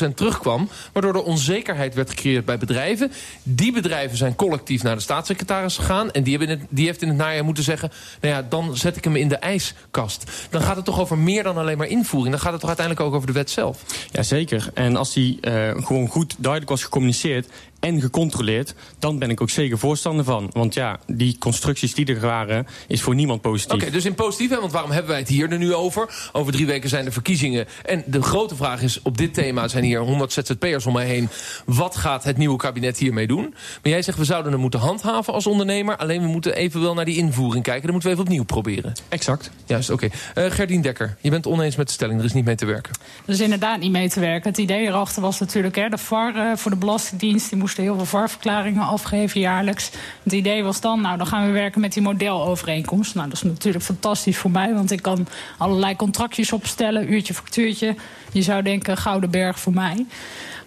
90% 0.10 0.14
terugkwam. 0.16 0.70
Waardoor 0.94 1.14
er 1.14 1.24
onzekerheid 1.24 1.94
werd 1.94 2.10
gecreëerd 2.10 2.46
bij 2.46 2.58
bedrijven. 2.58 3.12
Die 3.44 3.72
bedrijven 3.72 4.18
zijn 4.18 4.36
collectief 4.36 4.84
naar 4.84 4.96
de 4.96 5.02
staatssecretaris 5.02 5.78
gegaan. 5.78 6.12
En 6.12 6.24
die, 6.24 6.38
hebben 6.38 6.56
in 6.56 6.60
het, 6.60 6.70
die 6.70 6.86
heeft 6.86 7.02
in 7.02 7.08
het 7.08 7.18
najaar 7.18 7.44
moeten 7.44 7.64
zeggen... 7.64 7.92
nou 8.22 8.36
ja, 8.36 8.46
dan 8.50 8.78
zet 8.78 8.98
ik 8.98 9.04
hem 9.04 9.16
in 9.16 9.28
de 9.28 9.36
ijskast. 9.36 10.32
Dan 10.50 10.62
gaat 10.62 10.76
het 10.76 10.86
toch 10.86 11.00
over 11.00 11.18
meer 11.18 11.44
dan 11.44 11.58
alleen 11.58 11.78
maar 11.78 11.88
invoering. 11.88 12.32
Dan 12.32 12.42
gaat 12.42 12.52
het 12.52 12.60
toch 12.60 12.70
uiteindelijk 12.70 13.01
ook 13.04 13.14
over 13.14 13.28
de 13.28 13.34
wet 13.34 13.50
zelf. 13.50 13.84
Jazeker. 14.12 14.70
En 14.74 14.96
als 14.96 15.14
die 15.14 15.38
uh, 15.42 15.70
gewoon 15.76 16.08
goed 16.08 16.36
duidelijk 16.38 16.72
was 16.72 16.84
gecommuniceerd... 16.84 17.48
en 17.82 18.02
gecontroleerd, 18.02 18.74
dan 19.00 19.20
ben 19.20 19.30
ik 19.30 19.42
ook 19.42 19.50
zeker 19.50 19.78
voorstander 19.78 20.26
van. 20.26 20.50
Want 20.54 20.74
ja, 20.74 21.00
die 21.08 21.38
constructies 21.40 21.94
die 21.94 22.06
er 22.06 22.20
waren, 22.20 22.68
is 22.88 23.02
voor 23.02 23.16
niemand 23.16 23.42
positief. 23.42 23.82
Oké, 23.82 23.92
dus 23.92 24.06
in 24.06 24.16
positief, 24.16 24.50
hè, 24.50 24.60
want 24.60 24.72
waarom 24.72 24.92
hebben 24.92 25.12
wij 25.12 25.20
het 25.20 25.30
hier 25.30 25.52
er 25.52 25.58
nu 25.58 25.74
over? 25.74 26.30
Over 26.32 26.52
drie 26.52 26.66
weken 26.66 26.90
zijn 26.90 27.06
de 27.06 27.12
verkiezingen. 27.12 27.68
En 27.86 28.04
de 28.06 28.22
grote 28.22 28.56
vraag 28.56 28.82
is, 28.82 29.02
op 29.02 29.18
dit 29.18 29.34
thema 29.34 29.68
zijn 29.68 29.84
hier 29.84 30.00
100 30.00 30.34
ZZP'ers 30.34 30.86
om 30.86 30.94
mij 30.94 31.06
heen. 31.06 31.30
Wat 31.66 31.96
gaat 31.96 32.24
het 32.24 32.38
nieuwe 32.38 32.58
kabinet 32.58 32.98
hiermee 32.98 33.28
doen? 33.28 33.54
Maar 33.84 33.92
jij 33.92 34.02
zegt, 34.02 34.18
we 34.18 34.26
zouden 34.26 34.52
het 34.52 34.62
moeten 34.62 34.80
handhaven 34.80 35.34
als 35.34 35.48
ondernemer. 35.48 35.98
Alleen 35.98 36.22
we 36.22 36.28
moeten 36.28 36.56
even 36.56 36.82
wel 36.82 36.94
naar 36.94 37.06
die 37.06 37.18
invoering 37.18 37.64
kijken. 37.64 37.84
Dan 37.84 37.92
moeten 37.92 38.10
we 38.10 38.16
even 38.16 38.30
opnieuw 38.30 38.46
proberen. 38.46 38.94
Exact. 39.10 39.52
Juist, 39.66 39.90
oké. 39.90 40.10
Eh, 40.34 40.46
Gerdien 40.46 40.82
Dekker, 40.82 41.18
je 41.22 41.30
bent 41.30 41.48
oneens 41.48 41.76
met 41.76 41.88
de 41.88 41.94
stelling. 41.94 42.20
Er 42.20 42.26
is 42.26 42.34
niet 42.34 42.46
mee 42.46 42.56
te 42.56 42.66
werken. 42.66 42.94
Er 43.26 43.34
is 43.34 43.40
inderdaad 43.40 43.80
niet 43.80 43.92
mee 43.92 44.10
te 44.10 44.20
werken. 44.20 44.50
Het 44.50 44.60
idee 44.60 44.88
erachter 44.88 45.22
was 45.22 45.40
natuurlijk, 45.40 45.76
hè, 45.76 45.90
de 45.90 45.98
VAR 45.98 46.36
eh, 46.36 46.58
voor 46.58 46.72
de 46.72 46.78
Belastingdienst... 46.78 47.50
die 47.50 47.58
moesten 47.78 47.96
heel 47.96 48.06
veel 48.06 48.20
VAR-verklaringen 48.20 48.84
afgeven 48.84 49.40
jaarlijks. 49.40 49.92
Het 50.24 50.34
idee 50.34 50.64
was 50.64 50.82
dan, 50.82 51.02
nou, 51.02 51.18
dan 51.18 51.28
gaan 51.28 51.46
we 51.46 51.52
werken 51.52 51.82
met 51.82 51.94
die 51.94 52.02
modelovereenkomst. 52.02 53.16
Nou, 53.16 53.28
dat 53.28 53.38
is 53.38 53.44
natuurlijk 53.44 53.84
fantastisch 53.84 54.38
voor 54.38 54.52
mij, 54.52 54.74
want 54.74 54.92
ik 54.92 55.02
kan 55.02 55.28
allerlei 55.58 55.96
contractjes 55.96 56.52
opstellen... 56.52 57.14
uurtje, 57.14 57.34
factuurtje. 57.34 57.96
Je 58.32 58.42
zou 58.42 58.62
denken, 58.62 58.98
gouden 58.98 59.32
berg 59.32 59.60
voor 59.60 59.74
mij. 59.74 60.06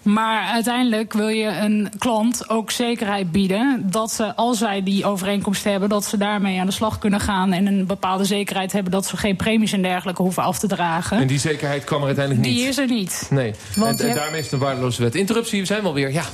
Maar 0.04 0.42
uiteindelijk 0.42 1.12
wil 1.12 1.28
je 1.28 1.46
een 1.46 1.92
klant 1.98 2.48
ook 2.48 2.70
zekerheid 2.70 3.32
bieden 3.32 3.82
dat 3.90 4.12
ze, 4.12 4.36
als 4.36 4.58
zij 4.58 4.82
die 4.82 5.04
overeenkomst 5.04 5.64
hebben, 5.64 5.88
dat 5.88 6.04
ze 6.04 6.16
daarmee 6.16 6.60
aan 6.60 6.66
de 6.66 6.72
slag 6.72 6.98
kunnen 6.98 7.20
gaan 7.20 7.52
en 7.52 7.66
een 7.66 7.86
bepaalde 7.86 8.24
zekerheid 8.24 8.72
hebben 8.72 8.92
dat 8.92 9.06
ze 9.06 9.16
geen 9.16 9.36
premies 9.36 9.72
en 9.72 9.82
dergelijke 9.82 10.22
hoeven 10.22 10.42
af 10.42 10.58
te 10.58 10.66
dragen. 10.66 11.18
En 11.18 11.26
die 11.26 11.38
zekerheid 11.38 11.84
kwam 11.84 12.00
er 12.00 12.06
uiteindelijk 12.06 12.46
niet. 12.46 12.56
Die 12.56 12.66
is 12.66 12.78
er 12.78 12.86
niet. 12.86 13.26
Nee. 13.30 13.54
Want 13.76 14.00
en, 14.00 14.14
daarmee 14.14 14.38
is 14.38 14.44
het 14.44 14.52
een 14.52 14.58
waardeloze 14.58 15.02
wet. 15.02 15.14
Interruptie, 15.14 15.60
we 15.60 15.66
zijn 15.66 15.82
wel 15.82 15.94
weer. 15.94 16.12
Ja. 16.12 16.24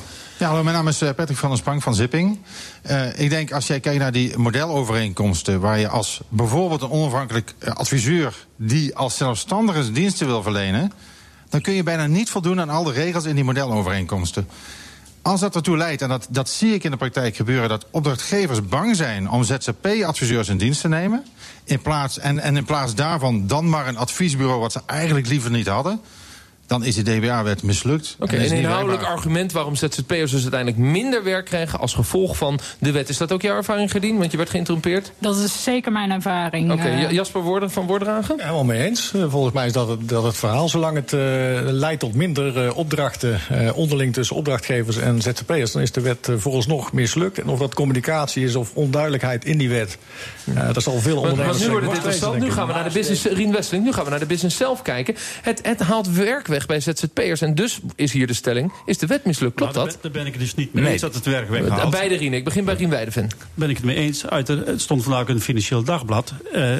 Ja, 0.40 0.46
hallo, 0.46 0.62
mijn 0.62 0.76
naam 0.76 0.88
is 0.88 1.02
eh, 1.02 1.10
Patrick 1.14 1.38
van 1.38 1.48
der 1.48 1.58
Sprang 1.58 1.82
van 1.82 1.94
Zipping. 1.94 2.38
Eh, 2.82 3.20
ik 3.20 3.30
denk 3.30 3.52
als 3.52 3.66
jij 3.66 3.80
kijkt 3.80 3.98
naar 3.98 4.12
die 4.12 4.38
modelovereenkomsten... 4.38 5.60
waar 5.60 5.78
je 5.78 5.88
als 5.88 6.20
bijvoorbeeld 6.28 6.82
een 6.82 6.90
onafhankelijk 6.90 7.54
eh, 7.58 7.72
adviseur... 7.72 8.34
die 8.56 8.96
als 8.96 9.16
zelfstandige 9.16 9.92
diensten 9.92 10.26
wil 10.26 10.42
verlenen... 10.42 10.92
dan 11.50 11.60
kun 11.60 11.72
je 11.72 11.82
bijna 11.82 12.06
niet 12.06 12.30
voldoen 12.30 12.60
aan 12.60 12.70
al 12.70 12.84
de 12.84 12.92
regels 12.92 13.24
in 13.24 13.34
die 13.34 13.44
modelovereenkomsten. 13.44 14.48
Als 15.22 15.40
dat 15.40 15.54
ertoe 15.54 15.76
leidt, 15.76 16.02
en 16.02 16.08
dat, 16.08 16.26
dat 16.30 16.48
zie 16.48 16.74
ik 16.74 16.84
in 16.84 16.90
de 16.90 16.96
praktijk 16.96 17.36
gebeuren... 17.36 17.68
dat 17.68 17.86
opdrachtgevers 17.90 18.68
bang 18.68 18.96
zijn 18.96 19.30
om 19.30 19.44
ZZP-adviseurs 19.44 20.48
in 20.48 20.58
dienst 20.58 20.80
te 20.80 20.88
nemen... 20.88 21.24
In 21.64 21.82
plaats, 21.82 22.18
en, 22.18 22.38
en 22.38 22.56
in 22.56 22.64
plaats 22.64 22.94
daarvan 22.94 23.46
dan 23.46 23.68
maar 23.68 23.88
een 23.88 23.96
adviesbureau... 23.96 24.60
wat 24.60 24.72
ze 24.72 24.80
eigenlijk 24.86 25.26
liever 25.26 25.50
niet 25.50 25.66
hadden... 25.66 26.00
dan 26.70 26.84
is 26.84 26.94
de 26.94 27.02
DBA-wet 27.02 27.62
mislukt. 27.62 28.16
Oké, 28.18 28.36
een 28.36 28.52
inhoudelijk 28.56 29.02
argument 29.02 29.52
waarom 29.52 29.76
ZZP'ers 29.76 30.30
dus 30.30 30.40
uiteindelijk 30.42 30.80
minder 30.82 31.24
werk 31.24 31.44
krijgen 31.44 31.78
als 31.78 31.94
gevolg 31.94 32.36
van 32.36 32.58
de 32.78 32.90
wet. 32.90 33.08
Is 33.08 33.16
dat 33.16 33.32
ook 33.32 33.42
jouw 33.42 33.56
ervaring, 33.56 33.90
Gerdien? 33.90 34.18
Want 34.18 34.30
je 34.30 34.36
werd 34.36 34.50
geïnterrumpeerd. 34.50 35.12
Dat 35.18 35.36
is 35.36 35.62
zeker 35.62 35.92
mijn 35.92 36.10
ervaring. 36.10 36.72
Oké, 36.72 36.82
Eh, 36.82 37.00
Ja- 37.02 37.10
Jasper 37.10 37.42
Woorden 37.42 37.70
van 37.70 37.86
Wordragen? 37.86 38.40
Helemaal 38.40 38.64
mee 38.64 38.82
eens. 38.86 39.12
Eh, 39.14 39.24
Volgens 39.28 39.54
mij 39.54 39.66
is 39.66 39.72
dat 39.72 39.88
het, 39.88 40.08
dat 40.08 40.22
het 40.22 40.36
verhaal. 40.36 40.68
Zolang 40.68 40.96
het 40.96 41.12
eh, 41.12 41.20
leidt 41.64 42.00
tot 42.00 42.14
minder 42.14 42.64
eh, 42.66 42.76
opdrachten 42.76 43.40
eh, 43.48 43.76
onderling 43.76 44.12
tussen 44.12 44.36
opdrachtgevers 44.36 44.96
en 44.96 45.22
ZZP'ers, 45.22 45.72
dan 45.72 45.82
is 45.82 45.92
de 45.92 46.00
wet 46.00 46.28
eh, 46.28 46.34
vooralsnog 46.38 46.92
mislukt. 46.92 47.38
En 47.40 47.48
of 47.48 47.58
dat 47.58 47.74
communicatie 47.74 48.44
is 48.44 48.56
of 48.56 48.70
onduidelijkheid 48.74 49.44
in 49.44 49.58
die 49.58 49.68
wet, 49.68 49.98
eh 50.54 50.72
dat 50.72 50.82
zal 50.82 50.98
veel 50.98 51.16
ondernemers. 51.16 51.46
want 51.58 51.60
nu 51.60 51.70
wordt 51.70 51.86
het 51.86 51.94
zeggen, 51.94 52.10
interessant. 52.10 52.32
denk 52.32 52.44
Nu 52.44 52.50
gaan 52.52 52.66
we 52.66 52.72
naar 52.72 52.84
de 52.84 52.90
business, 52.94 53.24
Rien 53.24 53.52
Westeling, 53.52 53.84
nu 53.84 53.92
gaan 53.92 54.04
we 54.04 54.10
naar 54.10 54.18
de 54.18 54.26
business 54.26 54.56
zelf 54.56 54.82
kijken. 54.82 55.14
Het, 55.42 55.60
het 55.62 55.80
haalt 55.80 56.08
werk 56.12 56.46
weg 56.46 56.59
bij 56.66 56.80
ZZP'ers. 56.80 57.40
En 57.40 57.54
dus 57.54 57.80
is 57.96 58.12
hier 58.12 58.26
de 58.26 58.32
stelling, 58.34 58.72
is 58.86 58.98
de 58.98 59.06
wet 59.06 59.24
mislukt. 59.24 59.54
Klopt 59.54 59.74
Nou, 59.74 59.86
dat? 59.88 59.98
daar 60.02 60.10
ben- 60.10 60.26
ik 60.26 60.32
het 60.32 60.40
dus 60.42 60.54
niet 60.54 60.72
mee 60.74 60.82
Nee. 60.82 60.92
eens 60.92 61.00
dat 61.02 61.14
het 61.14 61.24
werk 61.26 61.48
weghaalt. 61.50 61.90
Beide 61.90 62.14
Rien. 62.16 62.34
Ik 62.34 62.44
begin 62.44 62.64
bij 62.64 62.74
Rien 62.74 62.90
Weideven. 62.90 63.28
ben 63.54 63.70
ik 63.70 63.76
het 63.76 63.84
mee 63.84 63.96
eens. 63.96 64.26
Uit 64.26 64.46
de, 64.46 64.62
het 64.66 64.80
stond 64.80 65.02
vandaag 65.02 65.28
in 65.28 65.34
het 65.34 65.44
Financieel 65.44 65.82
Dagblad. 65.82 66.32
Eh 66.52 66.74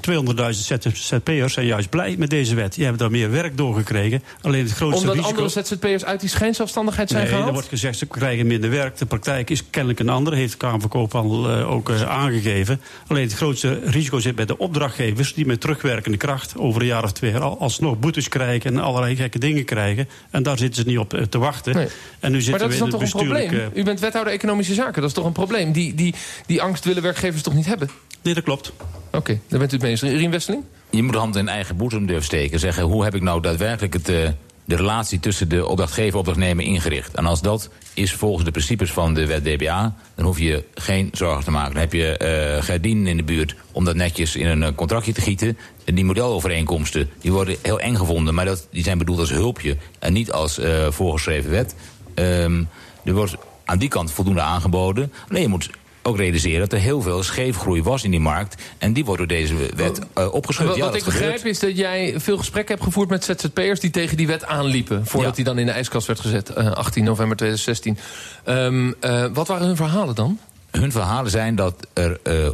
200.000 0.00 0.66
ZZP'ers 0.92 1.52
zijn 1.52 1.66
juist 1.66 1.88
blij 1.88 2.14
met 2.18 2.30
deze 2.30 2.54
wet. 2.54 2.74
Die 2.74 2.82
hebben 2.84 3.00
daar 3.02 3.10
meer 3.10 3.30
werk 3.30 3.56
doorgekregen. 3.56 4.22
Alleen 4.42 4.62
het 4.62 4.72
grootste 4.72 5.00
Omdat 5.00 5.14
risico... 5.24 5.42
andere 5.42 5.62
ZZP'ers 5.64 6.04
uit 6.04 6.20
die 6.20 6.28
schijnzelfstandigheid 6.28 7.08
zijn 7.08 7.20
Nee, 7.22 7.30
er 7.30 7.36
gehaald? 7.36 7.54
wordt 7.54 7.68
gezegd 7.68 7.98
ze 7.98 8.06
krijgen 8.06 8.46
minder 8.46 8.70
werk. 8.70 8.96
De 8.96 9.06
praktijk 9.06 9.50
is 9.50 9.62
kennelijk 9.70 10.00
een 10.00 10.08
andere, 10.08 10.36
heeft 10.36 10.50
de 10.52 10.56
Kamer 10.58 10.80
van 10.80 10.90
Koophandel 10.90 11.50
eh, 11.50 11.70
ook 11.70 11.88
eh, 11.90 12.02
aangegeven. 12.02 12.80
Alleen 13.06 13.22
het 13.22 13.32
grootste 13.34 13.80
risico 13.84 14.18
zit 14.18 14.34
bij 14.34 14.44
de 14.46 14.58
opdrachtgevers... 14.58 15.34
die 15.34 15.46
met 15.46 15.60
terugwerkende 15.60 16.16
kracht 16.16 16.58
over 16.58 16.80
een 16.80 16.86
jaar 16.86 17.04
of 17.04 17.12
twee 17.12 17.36
al- 17.36 17.58
alsnog 17.60 17.98
boetes 17.98 18.28
krijgen... 18.28 18.70
en 18.74 18.78
allerlei 18.82 19.16
gekke 19.20 19.38
dingen 19.38 19.64
krijgen. 19.64 20.08
En 20.30 20.42
daar 20.42 20.58
zitten 20.58 20.82
ze 20.82 20.88
niet 20.88 20.98
op 20.98 21.14
eh, 21.14 21.22
te 21.22 21.38
wachten. 21.38 21.74
Nee. 21.74 21.86
En 22.20 22.30
nu 22.30 22.30
Maar 22.30 22.40
zitten 22.40 22.52
dat 22.52 22.68
we 22.68 22.72
is 22.72 22.78
dan 22.78 22.88
het 22.88 23.10
toch 23.10 23.20
een 23.20 23.26
probleem? 23.26 23.70
U 23.74 23.82
bent 23.82 24.00
wethouder 24.00 24.32
economische 24.32 24.74
zaken, 24.74 25.00
dat 25.00 25.10
is 25.10 25.16
toch 25.16 25.24
een 25.24 25.32
probleem? 25.32 25.72
Die, 25.72 25.94
die, 25.94 26.14
die 26.46 26.62
angst 26.62 26.84
willen 26.84 27.02
werkgevers 27.02 27.42
toch 27.42 27.54
niet 27.54 27.66
hebben? 27.66 27.88
Nee, 28.22 28.34
dat 28.34 28.44
klopt. 28.44 28.72
Oké, 29.12 29.40
daar 29.48 29.58
bent 29.58 29.70
u 29.70 29.74
het 29.74 29.82
mee 29.82 29.90
eens. 29.90 30.02
Rien 30.02 30.30
Westeling? 30.30 30.64
Je 30.90 31.02
moet 31.02 31.12
de 31.12 31.18
hand 31.18 31.36
in 31.36 31.48
eigen 31.48 31.76
boezem 31.76 32.06
durven 32.06 32.24
steken. 32.24 32.58
Zeggen, 32.58 32.82
hoe 32.82 33.04
heb 33.04 33.14
ik 33.14 33.22
nou 33.22 33.40
daadwerkelijk 33.40 33.92
het, 33.92 34.08
eh, 34.08 34.28
de 34.70 34.76
relatie 34.76 35.20
tussen 35.20 35.48
de 35.48 35.66
opdrachtgever 35.66 36.12
en 36.12 36.18
opdrachtnemer 36.18 36.64
ingericht? 36.64 37.14
En 37.14 37.26
als 37.26 37.40
dat 37.40 37.70
is 37.94 38.12
volgens 38.12 38.44
de 38.44 38.50
principes 38.50 38.90
van 38.90 39.14
de 39.14 39.26
wet 39.26 39.44
DBA... 39.44 39.94
dan 40.14 40.24
hoef 40.24 40.38
je 40.38 40.64
geen 40.74 41.10
zorgen 41.12 41.44
te 41.44 41.50
maken. 41.50 41.72
Dan 41.72 41.80
heb 41.80 41.92
je 41.92 42.58
Gerdien 42.60 43.06
in 43.06 43.16
de 43.16 43.22
buurt 43.22 43.54
om 43.72 43.84
dat 43.84 43.94
netjes 43.94 44.36
in 44.36 44.46
een 44.46 44.62
eh, 44.62 44.74
contractje 44.74 45.12
te 45.12 45.20
gieten. 45.20 45.58
En 45.84 45.94
die 45.94 46.04
modelovereenkomsten 46.04 47.10
die 47.20 47.32
worden 47.32 47.56
heel 47.62 47.80
eng 47.80 47.94
gevonden... 47.94 48.34
maar 48.34 48.44
dat, 48.44 48.66
die 48.70 48.82
zijn 48.82 48.98
bedoeld 48.98 49.18
als 49.18 49.30
hulpje 49.30 49.76
en 49.98 50.12
niet 50.12 50.32
als 50.32 50.58
eh, 50.58 50.90
voorgeschreven 50.90 51.50
wet. 51.50 51.74
Ehm, 52.14 52.64
er 53.04 53.14
wordt 53.14 53.36
aan 53.64 53.78
die 53.78 53.88
kant 53.88 54.12
voldoende 54.12 54.40
aangeboden. 54.40 55.12
Alleen 55.28 55.42
je 55.42 55.48
moet 55.48 55.70
ook 56.02 56.16
realiseren 56.16 56.60
dat 56.60 56.72
er 56.72 56.78
heel 56.78 57.02
veel 57.02 57.22
scheefgroei 57.22 57.82
was 57.82 58.04
in 58.04 58.10
die 58.10 58.20
markt. 58.20 58.62
En 58.78 58.92
die 58.92 59.04
wordt 59.04 59.18
door 59.18 59.28
deze 59.28 59.54
wet 59.76 59.98
eh, 60.14 60.32
opgeschud. 60.32 60.66
Wat, 60.66 60.76
Ja, 60.76 60.82
wat 60.82 60.92
dat 60.92 61.00
ik 61.00 61.06
begrijp 61.06 61.44
is 61.44 61.58
dat 61.58 61.76
jij 61.76 62.14
veel 62.16 62.36
gesprekken 62.38 62.74
hebt 62.74 62.86
gevoerd 62.86 63.08
met 63.08 63.24
ZZP'ers... 63.24 63.80
die 63.80 63.90
tegen 63.90 64.16
die 64.16 64.26
wet 64.26 64.44
aanliepen, 64.44 65.06
voordat 65.06 65.30
Ja. 65.30 65.36
die 65.36 65.44
dan 65.44 65.58
in 65.58 65.66
de 65.66 65.72
ijskast 65.72 66.06
werd 66.06 66.20
gezet. 66.20 66.48
eh, 66.48 66.70
18 66.72 67.04
november 67.04 67.36
2016. 67.36 67.98
Ehm, 68.44 68.92
eh, 69.00 69.24
wat 69.32 69.48
waren 69.48 69.66
hun 69.66 69.76
verhalen 69.76 70.14
dan? 70.14 70.38
Hun 70.70 70.92
verhalen 70.92 71.30
zijn 71.30 71.54
dat 71.54 71.74
er 71.92 72.20
eh, 72.22 72.48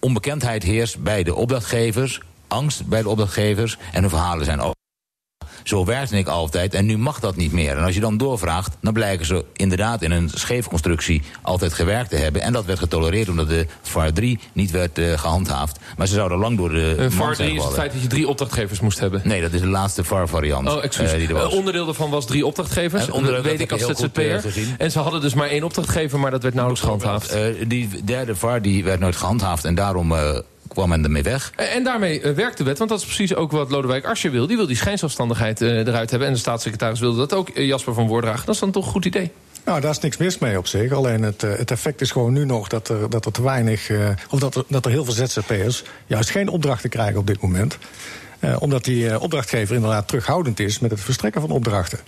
onbekendheid 0.00 0.62
heerst 0.62 1.02
bij 1.02 1.22
de 1.22 1.34
opdrachtgevers, 1.34 2.20
angst 2.48 2.86
bij 2.86 3.02
de 3.02 3.08
opdrachtgevers. 3.08 3.76
En 3.92 4.00
hun 4.00 4.10
verhalen 4.10 4.44
zijn 4.44 4.60
ook. 4.60 4.73
Zo 5.64 5.84
werkte 5.84 6.16
ik 6.18 6.28
altijd 6.28 6.74
en 6.74 6.86
nu 6.86 6.98
mag 6.98 7.20
dat 7.20 7.36
niet 7.36 7.52
meer. 7.52 7.76
En 7.76 7.84
als 7.84 7.94
je 7.94 8.00
dan 8.00 8.16
doorvraagt, 8.16 8.76
dan 8.80 8.92
blijken 8.92 9.26
ze 9.26 9.44
inderdaad 9.52 10.02
in 10.02 10.10
een 10.10 10.30
scheefconstructie 10.34 11.22
altijd 11.42 11.72
gewerkt 11.72 12.10
te 12.10 12.16
hebben. 12.16 12.42
En 12.42 12.52
dat 12.52 12.64
werd 12.64 12.78
getolereerd 12.78 13.28
omdat 13.28 13.48
de 13.48 13.66
VAR 13.82 14.12
3 14.12 14.38
niet 14.52 14.70
werd 14.70 14.98
eh, 14.98 15.18
gehandhaafd. 15.18 15.78
Maar 15.96 16.06
ze 16.06 16.14
zouden 16.14 16.38
lang 16.38 16.56
door 16.56 16.68
de. 16.68 16.94
Een 16.98 17.12
VAR 17.12 17.34
3 17.34 17.36
zijn 17.36 17.56
is 17.58 17.64
het 17.64 17.74
feit 17.74 17.92
dat 17.92 18.02
je 18.02 18.08
drie 18.08 18.28
opdrachtgevers 18.28 18.80
moest 18.80 18.98
hebben. 19.00 19.20
Nee, 19.24 19.40
dat 19.40 19.52
is 19.52 19.60
de 19.60 19.66
laatste 19.66 20.04
VAR-variant. 20.04 20.68
Oh, 20.68 20.84
excuus. 20.84 21.10
eh, 21.12 21.18
die 21.18 21.28
er 21.28 21.34
was. 21.34 21.52
Eh, 21.52 21.58
onderdeel 21.58 21.84
daarvan 21.84 22.10
was 22.10 22.26
drie 22.26 22.46
opdrachtgevers. 22.46 23.06
En 23.06 23.12
onderdeel, 23.12 23.42
dat 23.42 23.50
weet 23.50 23.60
ik 23.60 23.72
als 23.72 23.82
ZZP'er. 23.82 24.44
eh, 24.46 24.52
en 24.78 24.90
ze 24.90 24.98
hadden 24.98 25.20
dus 25.20 25.34
maar 25.34 25.48
één 25.48 25.62
opdrachtgever, 25.62 26.18
maar 26.18 26.30
dat 26.30 26.42
werd 26.42 26.54
nauwelijks 26.54 26.86
gehandhaafd. 26.86 27.30
Eh, 27.30 27.42
die 27.66 28.04
derde 28.04 28.36
VAR 28.36 28.62
die 28.62 28.84
werd 28.84 29.00
nooit 29.00 29.16
gehandhaafd 29.16 29.64
en 29.64 29.74
daarom 29.74 30.14
kwam 30.74 30.88
men 30.88 31.04
ermee 31.04 31.22
weg. 31.22 31.52
En 31.56 31.70
en 31.70 31.84
daarmee 31.84 32.20
eh, 32.20 32.32
werkt 32.34 32.58
de 32.58 32.64
wet, 32.64 32.78
want 32.78 32.90
dat 32.90 32.98
is 32.98 33.04
precies 33.04 33.34
ook 33.34 33.50
wat 33.52 33.70
Lodewijk 33.70 34.04
Asscher 34.04 34.30
wil. 34.30 34.46
Die 34.46 34.56
wil 34.56 34.66
die 34.66 34.76
schijnzelfstandigheid 34.76 35.60
eh, 35.60 35.68
eruit 35.78 36.10
hebben. 36.10 36.28
En 36.28 36.34
de 36.34 36.40
staatssecretaris 36.40 37.00
wilde 37.00 37.18
dat 37.18 37.32
ook, 37.34 37.48
eh, 37.48 37.66
Jasper 37.66 37.94
van 37.94 38.06
Woordragen. 38.06 38.46
Dat 38.46 38.54
is 38.54 38.60
dan 38.60 38.70
toch 38.70 38.84
een 38.86 38.92
goed 38.92 39.04
idee? 39.04 39.30
Nou, 39.64 39.80
daar 39.80 39.90
is 39.90 39.98
niks 39.98 40.16
mis 40.16 40.38
mee 40.38 40.58
op 40.58 40.66
zich. 40.66 40.92
Alleen 40.92 41.22
het, 41.22 41.42
eh, 41.42 41.56
het 41.56 41.70
effect 41.70 42.00
is 42.00 42.10
gewoon 42.10 42.32
nu 42.32 42.44
nog 42.44 42.68
dat 42.68 42.88
er, 42.88 43.10
dat 43.10 43.24
er 43.26 43.32
te 43.32 43.42
weinig. 43.42 43.88
eh, 43.90 44.08
of 44.30 44.38
dat 44.38 44.54
er, 44.54 44.64
dat 44.68 44.84
er 44.84 44.90
heel 44.90 45.04
veel 45.04 45.26
ZZP'ers 45.26 45.82
juist 46.06 46.30
geen 46.30 46.48
opdrachten 46.48 46.90
krijgen 46.90 47.18
op 47.18 47.26
dit 47.26 47.40
moment. 47.40 47.78
Eh, 48.44 48.56
omdat 48.58 48.84
die 48.84 49.10
eh, 49.10 49.22
opdrachtgever 49.22 49.74
inderdaad 49.74 50.08
terughoudend 50.08 50.60
is 50.60 50.78
met 50.78 50.90
het 50.90 51.00
verstrekken 51.00 51.40
van 51.40 51.50
opdrachten. 51.50 51.98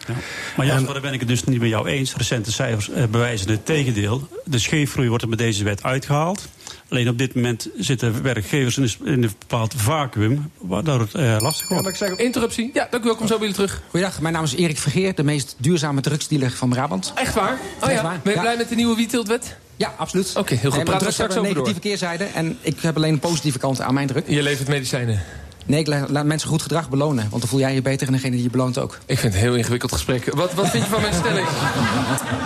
Maar 0.57 0.66
Jasper, 0.66 0.92
daar 0.92 1.02
ben 1.02 1.12
ik 1.12 1.20
het 1.20 1.29
dus 1.29 1.44
niet 1.44 1.61
met 1.61 1.68
jou 1.68 1.88
eens. 1.88 2.14
Recente 2.16 2.52
cijfers 2.52 2.90
eh, 2.90 3.05
bewijzen 3.05 3.50
het 3.50 3.66
tegendeel. 3.66 4.29
De 4.44 4.59
scheefgroei 4.59 5.09
wordt 5.09 5.22
er 5.22 5.29
met 5.29 5.38
deze 5.38 5.64
wet 5.64 5.83
uitgehaald. 5.83 6.48
Alleen 6.88 7.09
op 7.09 7.18
dit 7.18 7.35
moment 7.35 7.68
zitten 7.77 8.22
werkgevers 8.22 8.77
in 8.77 8.92
een, 9.05 9.33
bepaald 9.38 9.75
vacuüm... 9.77 10.51
waardoor 10.59 11.01
het 11.01 11.14
eh, 11.14 11.37
lastig 11.40 11.68
wordt. 11.68 11.88
ik 11.88 11.96
zeg 11.96 12.16
interruptie. 12.16 12.70
Ja, 12.72 12.88
dank 12.90 13.03
u 13.03 13.07
wel. 13.07 13.16
Kom 13.16 13.27
zo 13.27 13.38
bij 13.38 13.49
jullie 13.49 13.66
terug. 13.66 13.83
Goeiedag, 13.90 14.20
mijn 14.20 14.35
naam 14.35 14.44
is 14.44 14.55
Erik 14.55 14.79
Vergeer, 14.79 15.14
de 15.14 15.22
meest 15.22 15.55
duurzame 15.59 16.01
drugsdealer 16.01 16.51
van 16.51 16.68
Brabant. 16.68 17.12
Echt 17.14 17.35
waar? 17.35 17.59
Oh 17.83 17.88
Echt 17.88 17.96
ja. 17.96 18.03
waar, 18.03 18.20
Ben 18.22 18.33
je 18.33 18.38
ja. 18.38 18.44
blij 18.44 18.57
met 18.57 18.68
de 18.68 18.75
nieuwe 18.75 18.96
wietteeltwet? 18.96 19.57
Ja, 19.77 19.94
absoluut. 19.96 20.33
Oké, 20.37 20.55
heel 20.55 20.70
goed. 20.70 20.85
Praten 20.85 20.92
we 20.92 20.99
drugs 20.99 21.14
straks 21.14 21.37
over 21.37 21.44
door. 21.44 21.53
negatieve 21.53 21.81
keerzijde 21.81 22.25
en 22.25 22.59
ik 22.61 22.81
heb 22.81 22.96
alleen 22.96 23.12
een 23.12 23.18
positieve 23.18 23.59
kant 23.59 23.81
aan 23.81 23.94
mijn 23.94 24.07
druk. 24.07 24.29
Je 24.29 24.42
levert 24.42 24.68
medicijnen. 24.68 25.22
Nee, 25.66 25.81
ik 25.81 25.87
la- 25.87 26.07
laat 26.09 26.24
mensen 26.24 26.48
goed 26.48 26.62
gedrag 26.62 26.88
belonen, 26.88 27.26
want 27.31 27.40
dan 27.42 27.50
voel 27.50 27.61
jij 27.61 27.74
je 27.74 27.83
beter 27.83 28.07
en 28.07 28.12
degene 28.12 28.35
die 28.35 28.42
je 28.42 28.50
beloont 28.50 28.79
ook. 28.79 28.98
Ik 29.07 29.18
vind 29.18 29.33
het 29.33 29.42
een 29.42 29.48
heel 29.48 29.57
ingewikkeld 29.59 29.92
gesprek. 29.92 30.35
Wat, 30.35 30.55
wat 30.55 30.68
vind 30.68 30.85
je 30.85 30.90
van 30.90 31.00
mijn 31.00 31.14
stelling? 31.14 31.46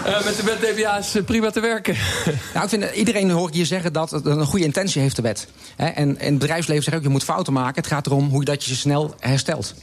Eh, 0.04 0.24
met 0.24 0.36
de 0.36 0.42
wet 0.42 0.60
DBA 0.60 0.98
is 0.98 1.14
eh, 1.14 1.24
prima 1.24 1.50
te 1.50 1.60
werken. 1.60 1.96
Nou, 2.54 2.64
ik 2.64 2.70
vind, 2.70 2.84
iedereen 2.94 3.30
hoor 3.30 3.48
ik 3.48 3.54
hier 3.54 3.66
zeggen 3.66 3.92
dat 3.92 4.10
het 4.10 4.26
een 4.26 4.46
goede 4.46 4.64
intentie 4.64 5.00
heeft, 5.02 5.16
de 5.16 5.22
wet. 5.22 5.46
En 5.76 5.94
in 5.94 6.16
het 6.30 6.38
bedrijfsleven 6.38 6.82
zeg 6.82 6.92
ik 6.92 6.98
ook, 6.98 7.04
je 7.04 7.10
moet 7.12 7.24
fouten 7.24 7.52
maken. 7.52 7.74
Het 7.82 7.86
gaat 7.92 8.06
erom 8.06 8.28
hoe 8.28 8.38
je 8.38 8.44
dat 8.44 8.64
je 8.64 8.74
snel 8.74 9.14
herstelt. 9.18 9.74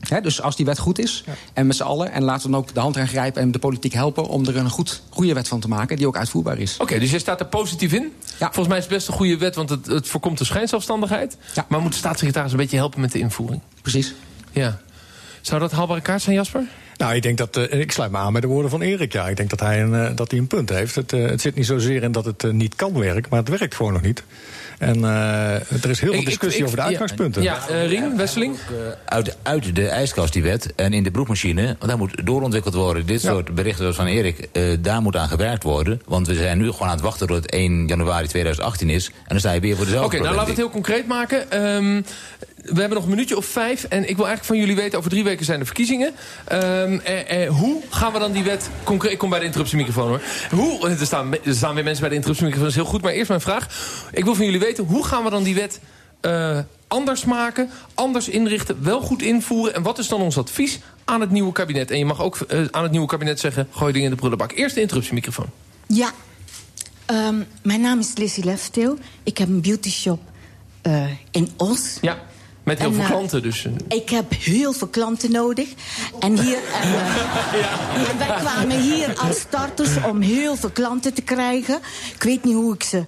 Hè, 0.00 0.20
dus 0.20 0.42
als 0.42 0.56
die 0.56 0.66
wet 0.66 0.78
goed 0.78 0.98
is, 0.98 1.24
en 1.52 1.66
met 1.66 1.76
z'n 1.76 1.82
allen... 1.82 2.12
en 2.12 2.22
laten 2.22 2.46
we 2.46 2.52
dan 2.52 2.60
ook 2.60 2.74
de 2.74 2.80
hand 2.80 2.96
aan 2.96 3.08
grijpen 3.08 3.42
en 3.42 3.50
de 3.50 3.58
politiek 3.58 3.92
helpen... 3.92 4.28
om 4.28 4.46
er 4.46 4.56
een 4.56 4.70
goed, 4.70 5.02
goede 5.08 5.34
wet 5.34 5.48
van 5.48 5.60
te 5.60 5.68
maken 5.68 5.96
die 5.96 6.06
ook 6.06 6.16
uitvoerbaar 6.16 6.58
is. 6.58 6.76
Oké, 6.78 6.98
dus 6.98 7.10
jij 7.10 7.18
staat 7.18 7.40
er 7.40 7.46
positief 7.46 7.92
in. 7.92 8.12
Volgens 8.38 8.68
mij 8.68 8.76
is 8.76 8.84
het 8.84 8.92
best 8.92 9.08
een 9.08 9.14
goede 9.14 9.36
wet, 9.36 9.54
want 9.54 9.70
het, 9.70 9.86
het 9.86 10.08
voorkomt 10.08 10.38
de 10.38 10.44
schijnzelfstandigheid. 10.44 11.36
Maar 11.68 11.80
moet 11.80 11.92
de 11.92 11.98
staatssecretaris 11.98 12.50
een 12.50 12.56
beetje 12.56 12.76
helpen 12.76 13.00
met 13.00 13.12
de 13.12 13.18
invoering? 13.18 13.60
Precies. 13.82 14.14
Ja. 14.52 14.80
Zou 15.40 15.60
dat 15.60 15.72
haalbare 15.72 16.00
kaart 16.00 16.22
zijn, 16.22 16.36
Jasper? 16.36 16.62
Nou, 16.98 17.14
ik 17.14 17.22
denk 17.22 17.38
dat. 17.38 17.56
eh, 17.56 17.80
ik 17.80 17.92
sluit 17.92 18.10
me 18.10 18.16
aan 18.18 18.32
bij 18.32 18.40
de 18.40 18.46
woorden 18.46 18.70
van 18.70 18.80
Erik. 18.82 19.12
Ja, 19.12 19.28
ik 19.28 19.36
denk 19.36 19.50
dat 19.50 19.60
hij 19.60 19.82
een, 19.82 19.94
eh, 19.94 20.10
dat 20.16 20.30
hij 20.30 20.40
een 20.40 20.46
punt 20.46 20.68
heeft. 20.68 20.94
Het, 20.94 21.12
eh, 21.12 21.24
het 21.26 21.40
zit 21.40 21.54
niet 21.54 21.66
zozeer 21.66 22.02
in 22.02 22.12
dat 22.12 22.24
het 22.24 22.52
niet 22.52 22.74
kan 22.76 22.98
werken, 22.98 23.26
maar 23.30 23.38
het 23.38 23.48
werkt 23.58 23.74
gewoon 23.74 23.92
nog 23.92 24.02
niet. 24.02 24.22
En 24.78 25.04
eh, 25.04 25.54
er 25.54 25.90
is 25.90 26.00
heel 26.00 26.12
veel 26.12 26.24
discussie 26.24 26.60
ik- 26.60 26.64
over 26.66 26.76
de 26.76 26.82
ja, 26.82 26.88
uitgangspunten. 26.88 27.42
Ja, 27.42 27.68
eh 27.68 27.86
Rien, 27.88 28.16
Wesseling? 28.16 28.56
Uit, 29.04 29.36
uit 29.42 29.74
de 29.74 29.86
ijskast 29.88 30.32
die 30.32 30.42
wet 30.42 30.72
en 30.76 30.92
in 30.92 31.02
de 31.02 31.10
broekmachine, 31.10 31.64
want 31.64 31.86
daar 31.86 31.98
moet 31.98 32.26
doorontwikkeld 32.26 32.74
worden. 32.74 33.06
Dit 33.06 33.20
soort 33.20 33.54
berichten 33.54 33.80
zoals 33.82 33.96
van 33.96 34.06
Erik, 34.06 34.48
eh, 34.52 34.62
daar 34.80 35.02
moet 35.02 35.16
aan 35.16 35.28
gewerkt 35.28 35.62
worden. 35.62 36.00
Want 36.06 36.26
we 36.26 36.34
zijn 36.34 36.58
nu 36.58 36.70
gewoon 36.70 36.88
aan 36.88 36.94
het 36.94 37.04
wachten 37.04 37.26
tot 37.26 37.36
het 37.36 37.52
1 37.52 37.86
januari 37.86 38.26
2018 38.28 38.90
is. 38.90 39.06
En 39.06 39.12
dan 39.28 39.38
sta 39.38 39.52
je 39.52 39.60
weer 39.60 39.76
voor 39.76 39.84
Oké, 39.84 39.92
dezelfde 39.92 40.16
nou 40.18 40.28
laten 40.28 40.44
we 40.44 40.50
het 40.50 40.60
heel 40.60 40.70
concreet 40.70 41.06
maken. 41.06 41.50
Ehm, 41.50 42.02
we 42.72 42.80
hebben 42.80 42.98
nog 42.98 43.02
een 43.02 43.10
minuutje 43.10 43.36
of 43.36 43.46
vijf. 43.46 43.84
En 43.84 44.08
ik 44.08 44.16
wil 44.16 44.26
eigenlijk 44.26 44.44
van 44.44 44.56
jullie 44.56 44.76
weten, 44.76 44.98
over 44.98 45.10
drie 45.10 45.24
weken 45.24 45.44
zijn 45.44 45.58
de 45.58 45.64
verkiezingen. 45.64 46.14
Ehm, 46.44 46.98
eh, 46.98 47.44
eh, 47.44 47.50
hoe 47.50 47.82
gaan 47.90 48.12
we 48.12 48.18
dan 48.18 48.32
die 48.32 48.42
wet 48.42 48.70
concreet... 48.84 49.12
Ik 49.12 49.18
kom 49.18 49.30
bij 49.30 49.38
de 49.38 49.44
interruptiemicrofoon 49.44 50.08
hoor. 50.08 50.20
Hoe, 50.50 50.88
er, 50.88 51.06
staan, 51.06 51.34
er 51.44 51.54
staan 51.54 51.74
weer 51.74 51.84
mensen 51.84 52.00
bij 52.00 52.08
de 52.08 52.14
interruptiemicrofoon, 52.14 52.68
dat 52.68 52.76
is 52.76 52.82
heel 52.82 52.92
goed. 52.92 53.02
Maar 53.02 53.12
eerst 53.12 53.28
mijn 53.28 53.40
vraag. 53.40 53.66
Ik 54.12 54.24
wil 54.24 54.34
van 54.34 54.44
jullie 54.44 54.60
weten, 54.60 54.84
hoe 54.84 55.04
gaan 55.04 55.24
we 55.24 55.30
dan 55.30 55.42
die 55.42 55.54
wet 55.54 55.80
eh, 56.20 56.58
anders 56.88 57.24
maken, 57.24 57.70
anders 57.94 58.28
inrichten, 58.28 58.84
wel 58.84 59.00
goed 59.00 59.22
invoeren? 59.22 59.74
En 59.74 59.82
wat 59.82 59.98
is 59.98 60.08
dan 60.08 60.20
ons 60.20 60.38
advies 60.38 60.78
aan 61.04 61.20
het 61.20 61.30
nieuwe 61.30 61.52
kabinet? 61.52 61.90
En 61.90 61.98
je 61.98 62.04
mag 62.04 62.22
ook 62.22 62.36
eh, 62.36 62.64
aan 62.70 62.82
het 62.82 62.92
nieuwe 62.92 63.06
kabinet 63.06 63.40
zeggen, 63.40 63.68
gooi 63.70 63.92
dingen 63.92 64.06
in 64.08 64.14
de 64.14 64.20
prullenbak. 64.20 64.52
Eerst 64.52 64.74
de 64.74 64.80
interruptiemicrofoon. 64.80 65.46
Ja, 65.86 66.12
Ehm, 67.08 67.42
mijn 67.62 67.80
naam 67.80 67.98
is 67.98 68.16
Lizzie 68.16 68.44
Lefteel. 68.44 68.98
Ik 69.22 69.38
heb 69.38 69.48
een 69.48 69.60
beauty 69.60 69.90
shop 69.90 70.20
eh, 70.82 71.04
in 71.30 71.48
Os. 71.56 71.98
Ja, 72.00 72.18
met 72.68 72.78
heel 72.78 72.88
En, 72.88 72.94
veel 72.94 73.04
eh, 73.04 73.10
klanten 73.10 73.42
dus. 73.42 73.66
Ik 73.88 74.08
heb 74.10 74.32
heel 74.38 74.72
veel 74.72 74.86
klanten 74.88 75.32
nodig. 75.32 75.68
En, 76.20 76.38
hier, 76.38 76.58
en, 76.82 76.94
eh, 76.94 78.08
en 78.10 78.18
wij 78.18 78.36
kwamen 78.38 78.80
hier 78.80 79.18
als 79.18 79.38
starters 79.38 79.90
om 80.06 80.20
heel 80.20 80.56
veel 80.56 80.70
klanten 80.70 81.14
te 81.14 81.22
krijgen. 81.22 81.78
Ik 82.14 82.22
weet 82.22 82.44
niet 82.44 82.54
hoe 82.54 82.74
ik 82.74 82.82
ze 82.82 83.04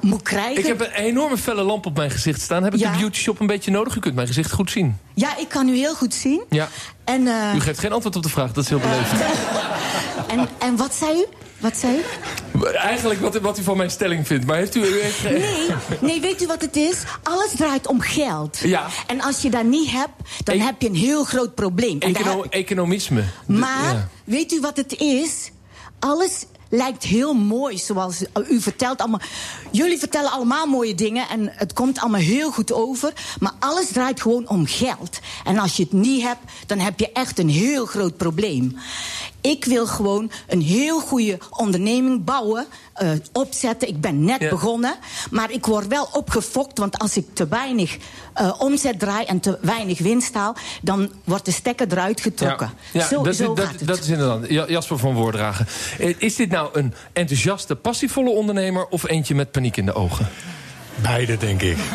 moet 0.00 0.22
krijgen. 0.22 0.58
Ik 0.58 0.66
heb 0.66 0.80
een 0.80 0.92
enorme 0.92 1.36
felle 1.38 1.62
lamp 1.62 1.86
op 1.86 1.96
mijn 1.96 2.10
gezicht 2.10 2.40
staan. 2.40 2.62
Heb 2.64 2.74
ik 2.74 2.80
Ja. 2.80 2.92
de 2.92 2.98
beauty 2.98 3.18
shop 3.18 3.40
een 3.40 3.46
beetje 3.46 3.70
nodig? 3.70 3.96
U 3.96 4.00
kunt 4.00 4.14
mijn 4.14 4.26
gezicht 4.26 4.52
goed 4.52 4.70
zien. 4.70 4.96
Ja, 5.14 5.36
ik 5.38 5.48
kan 5.48 5.68
u 5.68 5.76
heel 5.76 5.94
goed 5.94 6.14
zien. 6.14 6.42
Ja. 6.50 6.68
En, 7.04 7.26
eh, 7.26 7.54
U 7.54 7.60
geeft 7.60 7.78
geen 7.78 7.92
antwoord 7.92 8.16
op 8.16 8.22
de 8.22 8.28
vraag, 8.28 8.52
dat 8.52 8.64
is 8.64 8.70
heel 8.70 8.78
beleefd. 8.78 9.12
en, 10.34 10.48
en 10.58 10.76
wat 10.76 10.94
zei 10.94 11.18
u? 11.18 11.26
Wat 11.58 11.76
zei 11.76 11.96
u? 11.96 12.00
Eigenlijk 12.74 13.20
wat, 13.20 13.36
wat 13.36 13.58
u 13.58 13.62
van 13.62 13.76
mijn 13.76 13.90
stelling 13.90 14.26
vindt. 14.26 14.46
Maar 14.46 14.56
heeft 14.56 14.74
u... 14.74 15.00
heeft, 15.00 15.22
Nee, 15.30 15.68
nee, 16.00 16.20
weet 16.20 16.42
u 16.42 16.46
wat 16.46 16.60
het 16.60 16.76
is? 16.76 17.02
Alles 17.22 17.50
draait 17.56 17.86
om 17.86 18.00
geld. 18.00 18.58
Ja. 18.58 18.86
En 19.06 19.20
als 19.20 19.42
je 19.42 19.50
dat 19.50 19.64
niet 19.64 19.90
hebt, 19.90 20.12
dan 20.44 20.58
heb 20.58 20.82
je 20.82 20.88
een 20.88 20.94
heel 20.94 21.24
groot 21.24 21.54
probleem. 21.54 21.98
Econo- 22.00 22.44
economisme. 22.50 23.24
Maar 23.46 23.94
ja. 23.94 24.08
weet 24.24 24.52
u 24.52 24.60
wat 24.60 24.76
het 24.76 25.00
is? 25.00 25.50
Alles 25.98 26.44
lijkt 26.68 27.02
heel 27.04 27.34
mooi, 27.34 27.78
zoals 27.78 28.24
u 28.50 28.60
vertelt 28.60 29.00
allemaal. 29.00 29.20
Jullie 29.70 29.98
vertellen 29.98 30.30
allemaal 30.30 30.66
mooie 30.66 30.94
dingen 30.94 31.28
en 31.28 31.52
het 31.54 31.72
komt 31.72 31.98
allemaal 32.00 32.20
heel 32.20 32.50
goed 32.50 32.72
over. 32.72 33.12
Maar 33.38 33.52
alles 33.58 33.92
draait 33.92 34.20
gewoon 34.20 34.48
om 34.48 34.66
geld. 34.66 35.20
En 35.44 35.58
als 35.58 35.76
je 35.76 35.82
het 35.82 35.92
niet 35.92 36.22
hebt, 36.22 36.40
dan 36.66 36.78
heb 36.78 36.98
je 37.00 37.12
echt 37.12 37.38
een 37.38 37.48
heel 37.48 37.86
groot 37.86 38.16
probleem. 38.16 38.76
Ik 39.42 39.64
wil 39.64 39.86
gewoon 39.86 40.30
een 40.48 40.60
heel 40.60 41.00
goede 41.00 41.38
onderneming 41.50 42.24
bouwen, 42.24 42.66
eh, 42.94 43.10
opzetten. 43.32 43.88
Ik 43.88 44.00
ben 44.00 44.24
net 44.24 44.40
Ja. 44.40 44.48
begonnen, 44.48 44.94
maar 45.30 45.50
ik 45.50 45.66
word 45.66 45.86
wel 45.86 46.08
opgefokt. 46.12 46.78
Want 46.78 46.98
als 46.98 47.16
ik 47.16 47.26
te 47.32 47.48
weinig 47.48 47.96
eh, 48.34 48.54
omzet 48.58 48.98
draai 48.98 49.24
en 49.26 49.40
te 49.40 49.58
weinig 49.60 49.98
winst 49.98 50.34
haal... 50.34 50.56
dan 50.82 51.12
wordt 51.24 51.44
de 51.44 51.50
stekker 51.52 51.86
eruit 51.90 52.20
getrokken. 52.20 52.70
Ja, 52.92 53.06
zo, 53.06 53.22
dat, 53.22 53.36
zo 53.36 53.54
dat, 53.54 53.68
dat 53.84 53.98
is 53.98 54.08
inderdaad. 54.08 54.48
Ja, 54.48 54.64
Jasper 54.68 54.98
van 54.98 55.14
Woordragen. 55.14 55.66
Eh, 55.98 56.14
Is 56.18 56.36
dit 56.36 56.50
nou 56.50 56.68
een 56.72 56.94
enthousiaste, 57.12 57.76
passievolle 57.76 58.30
ondernemer... 58.30 58.86
of 58.86 59.08
eentje 59.08 59.34
met 59.34 59.50
paniek 59.50 59.76
in 59.76 59.86
de 59.86 59.94
ogen? 59.94 60.28
Beide, 60.94 61.36
denk 61.36 61.62
ik. 61.62 61.76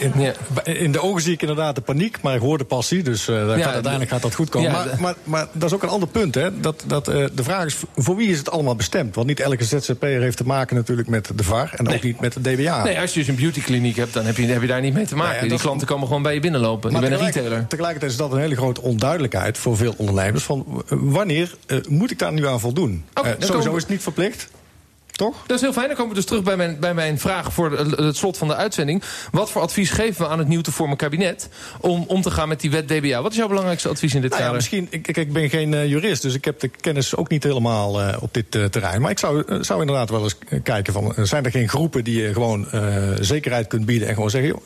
In, 0.00 0.34
in 0.64 0.92
de 0.92 1.00
ogen 1.02 1.22
zie 1.22 1.32
ik 1.32 1.40
inderdaad 1.40 1.74
de 1.74 1.80
paniek, 1.80 2.18
maar 2.22 2.34
ik 2.34 2.40
hoor 2.40 2.58
de 2.58 2.64
passie. 2.64 3.02
Dus 3.02 3.28
eh, 3.28 3.34
gaat, 3.36 3.48
uiteindelijk 3.50 4.00
de- 4.00 4.06
gaat 4.08 4.22
dat 4.22 4.34
goed 4.34 4.48
komen. 4.48 4.70
Maar, 4.72 4.86
maar, 5.00 5.14
maar 5.24 5.46
dat 5.52 5.68
is 5.68 5.74
ook 5.74 5.82
een 5.82 5.88
ander 5.88 6.08
punt. 6.08 6.34
Hè? 6.34 6.60
Dat, 6.60 6.84
dat, 6.86 7.08
eh, 7.08 7.24
de 7.34 7.42
vraag 7.44 7.64
is, 7.64 7.76
voor 7.96 8.16
wie 8.16 8.28
is 8.28 8.38
het 8.38 8.50
allemaal 8.50 8.76
bestemd? 8.76 9.14
Want 9.14 9.26
niet 9.26 9.40
elke 9.40 9.64
ZZP'er 9.64 10.20
heeft 10.20 10.36
te 10.36 10.44
maken 10.46 10.76
natuurlijk 10.76 11.08
met 11.08 11.30
de 11.34 11.44
VAR... 11.44 11.72
en 11.76 11.88
ook 11.88 12.02
niet 12.02 12.20
met 12.20 12.32
de 12.32 12.40
DBA. 12.40 12.82
Nee, 12.82 13.00
als 13.00 13.12
je 13.12 13.18
dus 13.18 13.28
een 13.28 13.34
beautykliniek 13.36 13.96
hebt, 13.96 14.12
dan 14.12 14.24
heb 14.24 14.36
je, 14.36 14.46
heb 14.46 14.60
je 14.60 14.66
daar 14.66 14.80
niet 14.80 14.94
mee 14.94 15.06
te 15.06 15.16
maken. 15.16 15.32
Nou 15.32 15.44
ja, 15.44 15.50
Die 15.50 15.60
klanten 15.60 15.86
komen 15.86 16.06
gewoon 16.06 16.22
bij 16.22 16.34
je 16.34 16.40
binnenlopen. 16.40 16.90
Je 16.90 16.98
Maar 16.98 17.08
bent 17.08 17.12
een 17.12 17.18
tegelijk- 17.26 17.44
retailer. 17.44 17.68
Tegelijkertijd 17.68 18.10
is 18.12 18.16
dat 18.18 18.32
een 18.32 18.38
hele 18.40 18.56
grote 18.56 18.80
onduidelijkheid 18.82 19.58
voor 19.58 19.76
veel 19.76 19.94
ondernemers. 19.96 20.44
Van 20.44 20.84
wanneer 20.88 21.54
eh, 21.66 21.78
moet 21.88 22.10
ik 22.10 22.18
daar 22.18 22.32
nu 22.32 22.46
aan 22.46 22.60
voldoen? 22.60 23.04
Sowieso 23.38 23.76
is 23.76 23.82
het 23.82 23.90
niet 23.90 24.02
verplicht. 24.02 24.48
Toch? 25.20 25.36
Dat 25.46 25.56
is 25.56 25.62
heel 25.62 25.72
fijn. 25.72 25.86
Dan 25.86 25.96
komen 25.96 26.10
we 26.10 26.16
dus 26.16 26.26
terug 26.26 26.42
bij 26.42 26.56
mijn, 26.56 26.80
bij 26.80 26.94
mijn 26.94 27.18
vraag 27.18 27.52
voor 27.52 27.78
het 27.78 28.16
slot 28.16 28.36
van 28.36 28.48
de 28.48 28.54
uitzending. 28.54 29.02
Wat 29.30 29.50
voor 29.50 29.62
advies 29.62 29.90
geven 29.90 30.22
we 30.22 30.28
aan 30.28 30.38
het 30.38 30.48
nieuw 30.48 30.60
te 30.60 30.72
vormen 30.72 30.96
kabinet... 30.96 31.48
om 31.80 32.04
om 32.06 32.22
te 32.22 32.30
gaan 32.30 32.48
met 32.48 32.60
die 32.60 32.70
wet 32.70 32.88
DBA? 32.88 33.22
Wat 33.22 33.30
is 33.30 33.36
jouw 33.36 33.48
belangrijkste 33.48 33.88
advies 33.88 34.14
in 34.14 34.20
dit 34.20 34.30
Nou 34.30 34.42
ja, 34.42 34.48
kader? 34.48 34.62
misschien, 34.62 34.86
ik, 34.90 35.16
ik 35.16 35.32
ben 35.32 35.50
geen 35.50 35.74
eh, 35.74 35.88
jurist, 35.88 36.22
dus 36.22 36.34
ik 36.34 36.44
heb 36.44 36.60
de 36.60 36.68
kennis 36.68 37.16
ook 37.16 37.28
niet 37.28 37.42
helemaal 37.42 38.00
eh, 38.00 38.22
op 38.22 38.34
dit 38.34 38.54
eh, 38.54 38.64
terrein. 38.64 39.00
Maar 39.00 39.10
ik 39.10 39.18
zou, 39.18 39.44
zou 39.64 39.80
inderdaad 39.80 40.10
wel 40.10 40.22
eens 40.22 40.36
kijken 40.62 40.92
van, 40.92 41.14
zijn 41.16 41.44
er 41.44 41.50
geen 41.50 41.68
groepen 41.68 42.04
die 42.04 42.22
je 42.22 42.32
gewoon 42.32 42.66
zekerheid 43.20 43.66
kunt 43.66 43.86
bieden 43.86 44.08
en 44.08 44.14
gewoon 44.14 44.30
zeggen, 44.30 44.50
joh, 44.50 44.62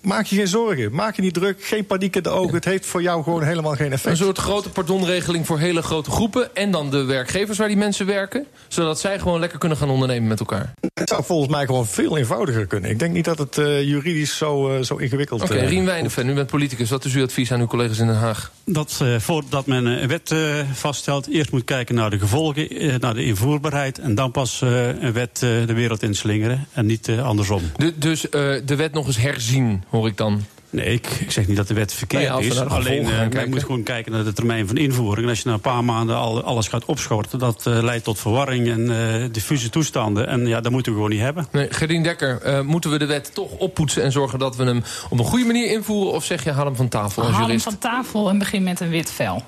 maak 0.00 0.26
je 0.26 0.36
geen 0.36 0.48
zorgen, 0.48 0.92
maak 0.92 1.16
je 1.16 1.22
niet 1.22 1.34
druk, 1.34 1.64
geen 1.64 1.86
paniek 1.86 2.16
in 2.16 2.22
de 2.22 2.28
ogen, 2.28 2.54
het 2.54 2.64
heeft 2.64 2.86
voor 2.86 3.02
jou 3.02 3.22
gewoon 3.22 3.42
helemaal 3.42 3.74
geen 3.74 3.92
effect. 3.92 4.18
Een 4.18 4.24
soort 4.24 4.38
grote 4.38 4.70
pardonregeling 4.70 5.46
voor 5.46 5.58
hele 5.58 5.82
grote 5.82 6.10
groepen... 6.10 6.54
en 6.54 6.70
dan 6.70 6.90
de 6.90 7.04
werkgevers 7.04 7.58
waar 7.58 7.68
die 7.68 7.76
mensen 7.76 8.06
werken... 8.06 8.46
zodat 8.68 9.00
zij 9.00 9.18
gewoon 9.18 9.40
lekker 9.40 9.58
kunnen 9.58 9.78
gaan 9.78 9.90
ondernemen 9.90 10.28
met 10.28 10.40
elkaar. 10.40 10.74
Het 10.94 11.08
zou 11.08 11.24
volgens 11.24 11.50
mij 11.50 11.66
gewoon 11.66 11.86
veel 11.86 12.16
eenvoudiger 12.16 12.66
kunnen. 12.66 12.90
Ik 12.90 12.98
denk 12.98 13.12
niet 13.12 13.24
dat 13.24 13.38
het 13.38 13.58
eh, 13.58 13.82
juridisch 13.82 14.36
zo, 14.36 14.76
eh, 14.76 14.82
zo 14.82 14.96
ingewikkeld 14.96 15.42
Oké, 15.42 15.54
eh, 15.54 15.68
Rien 15.68 15.84
Wijnenven, 15.84 16.28
u 16.28 16.34
bent 16.34 16.46
politicus. 16.46 16.90
Wat 16.90 17.04
is 17.04 17.14
uw 17.14 17.22
advies 17.22 17.52
aan 17.52 17.60
uw 17.60 17.66
collega's 17.66 17.98
in 17.98 18.06
Den 18.06 18.16
Haag? 18.16 18.52
Dat 18.68 18.98
eh, 19.02 19.18
voordat 19.18 19.66
men 19.66 19.84
een 19.86 20.08
wet 20.08 20.30
eh, 20.30 20.38
vaststelt, 20.72 21.28
eerst 21.28 21.50
moet 21.52 21.64
kijken 21.64 21.94
naar 21.94 22.10
de 22.10 22.18
gevolgen, 22.18 22.68
eh, 22.68 22.94
naar 22.98 23.14
de 23.14 23.24
invoerbaarheid. 23.24 23.98
En 23.98 24.14
dan 24.14 24.30
pas 24.30 24.62
eh, 24.62 24.86
een 25.02 25.12
wet 25.12 25.42
eh, 25.42 25.66
de 25.66 25.72
wereld 25.72 26.02
inslingeren. 26.02 26.66
En 26.72 26.86
niet 26.86 27.08
eh, 27.08 27.26
andersom. 27.26 27.62
De, 27.76 27.98
dus 27.98 28.28
eh, 28.28 28.54
de 28.64 28.76
wet 28.76 28.92
nog 28.92 29.06
eens 29.06 29.16
herzien, 29.16 29.82
hoor 29.88 30.06
ik 30.06 30.16
dan? 30.16 30.44
Nee, 30.76 30.94
ik, 30.94 31.06
ik 31.06 31.30
zeg 31.30 31.46
niet 31.46 31.56
dat 31.56 31.68
de 31.68 31.74
wet 31.74 31.92
verkeerd 31.92 32.28
Nee, 32.28 32.38
we 32.38 32.46
is. 32.46 32.60
Alleen 32.60 33.04
eh, 33.04 33.18
kijken. 33.18 33.50
moet 33.50 33.60
gewoon 33.64 33.82
kijken 33.82 34.12
naar 34.12 34.24
de 34.24 34.32
termijn 34.32 34.66
van 34.66 34.76
invoering. 34.76 35.24
En 35.24 35.28
als 35.28 35.38
je 35.38 35.48
na 35.48 35.54
een 35.54 35.60
paar 35.60 35.84
maanden 35.84 36.16
al 36.16 36.42
alles 36.42 36.68
gaat 36.68 36.84
opschorten, 36.84 37.38
dat 37.38 37.66
eh, 37.66 37.82
leidt 37.82 38.04
tot 38.04 38.18
verwarring 38.18 38.68
en 38.68 38.90
eh, 38.90 39.24
diffuse 39.32 39.70
toestanden. 39.70 40.28
En 40.28 40.46
ja, 40.46 40.60
dat 40.60 40.72
moeten 40.72 40.92
we 40.92 40.98
gewoon 40.98 41.12
niet 41.12 41.22
hebben. 41.24 41.46
Nee, 41.52 41.66
Gerdien 41.70 42.02
Dekker, 42.02 42.42
eh, 42.42 42.60
moeten 42.60 42.90
we 42.90 42.98
de 42.98 43.06
wet 43.06 43.34
toch 43.34 43.50
oppoetsen... 43.50 44.02
en 44.02 44.12
zorgen 44.12 44.38
dat 44.38 44.56
we 44.56 44.64
hem 44.64 44.82
op 45.10 45.18
een 45.18 45.24
goede 45.24 45.44
manier 45.44 45.70
invoeren... 45.70 46.12
of 46.12 46.24
zeg 46.24 46.44
je, 46.44 46.50
haal 46.50 46.64
hem 46.64 46.76
van 46.76 46.88
tafel 46.88 47.22
als 47.22 47.30
Haal 47.30 47.40
hem 47.40 47.46
jurist? 47.46 47.64
van 47.64 47.78
tafel 47.78 48.28
en 48.28 48.38
begin 48.38 48.62
met 48.62 48.80
een 48.80 48.90
wit 48.90 49.10
vel. 49.10 49.42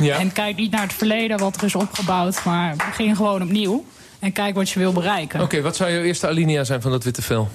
Ja. 0.00 0.18
En 0.18 0.32
kijk 0.32 0.56
niet 0.56 0.70
naar 0.70 0.82
het 0.82 0.92
verleden 0.92 1.38
wat 1.38 1.56
er 1.56 1.64
is 1.64 1.74
opgebouwd, 1.74 2.44
maar 2.44 2.76
begin 2.76 3.16
gewoon 3.16 3.42
opnieuw. 3.42 3.84
En 4.18 4.32
kijk 4.32 4.54
wat 4.54 4.70
je 4.70 4.78
wil 4.78 4.92
bereiken. 4.92 5.40
Oké, 5.40 5.60
wat 5.62 5.76
zou 5.76 5.92
jouw 5.92 6.02
eerste 6.02 6.26
alinea 6.26 6.64
zijn 6.64 6.82
van 6.82 6.90
dat 6.90 7.04
witte 7.04 7.22
vel? 7.22 7.48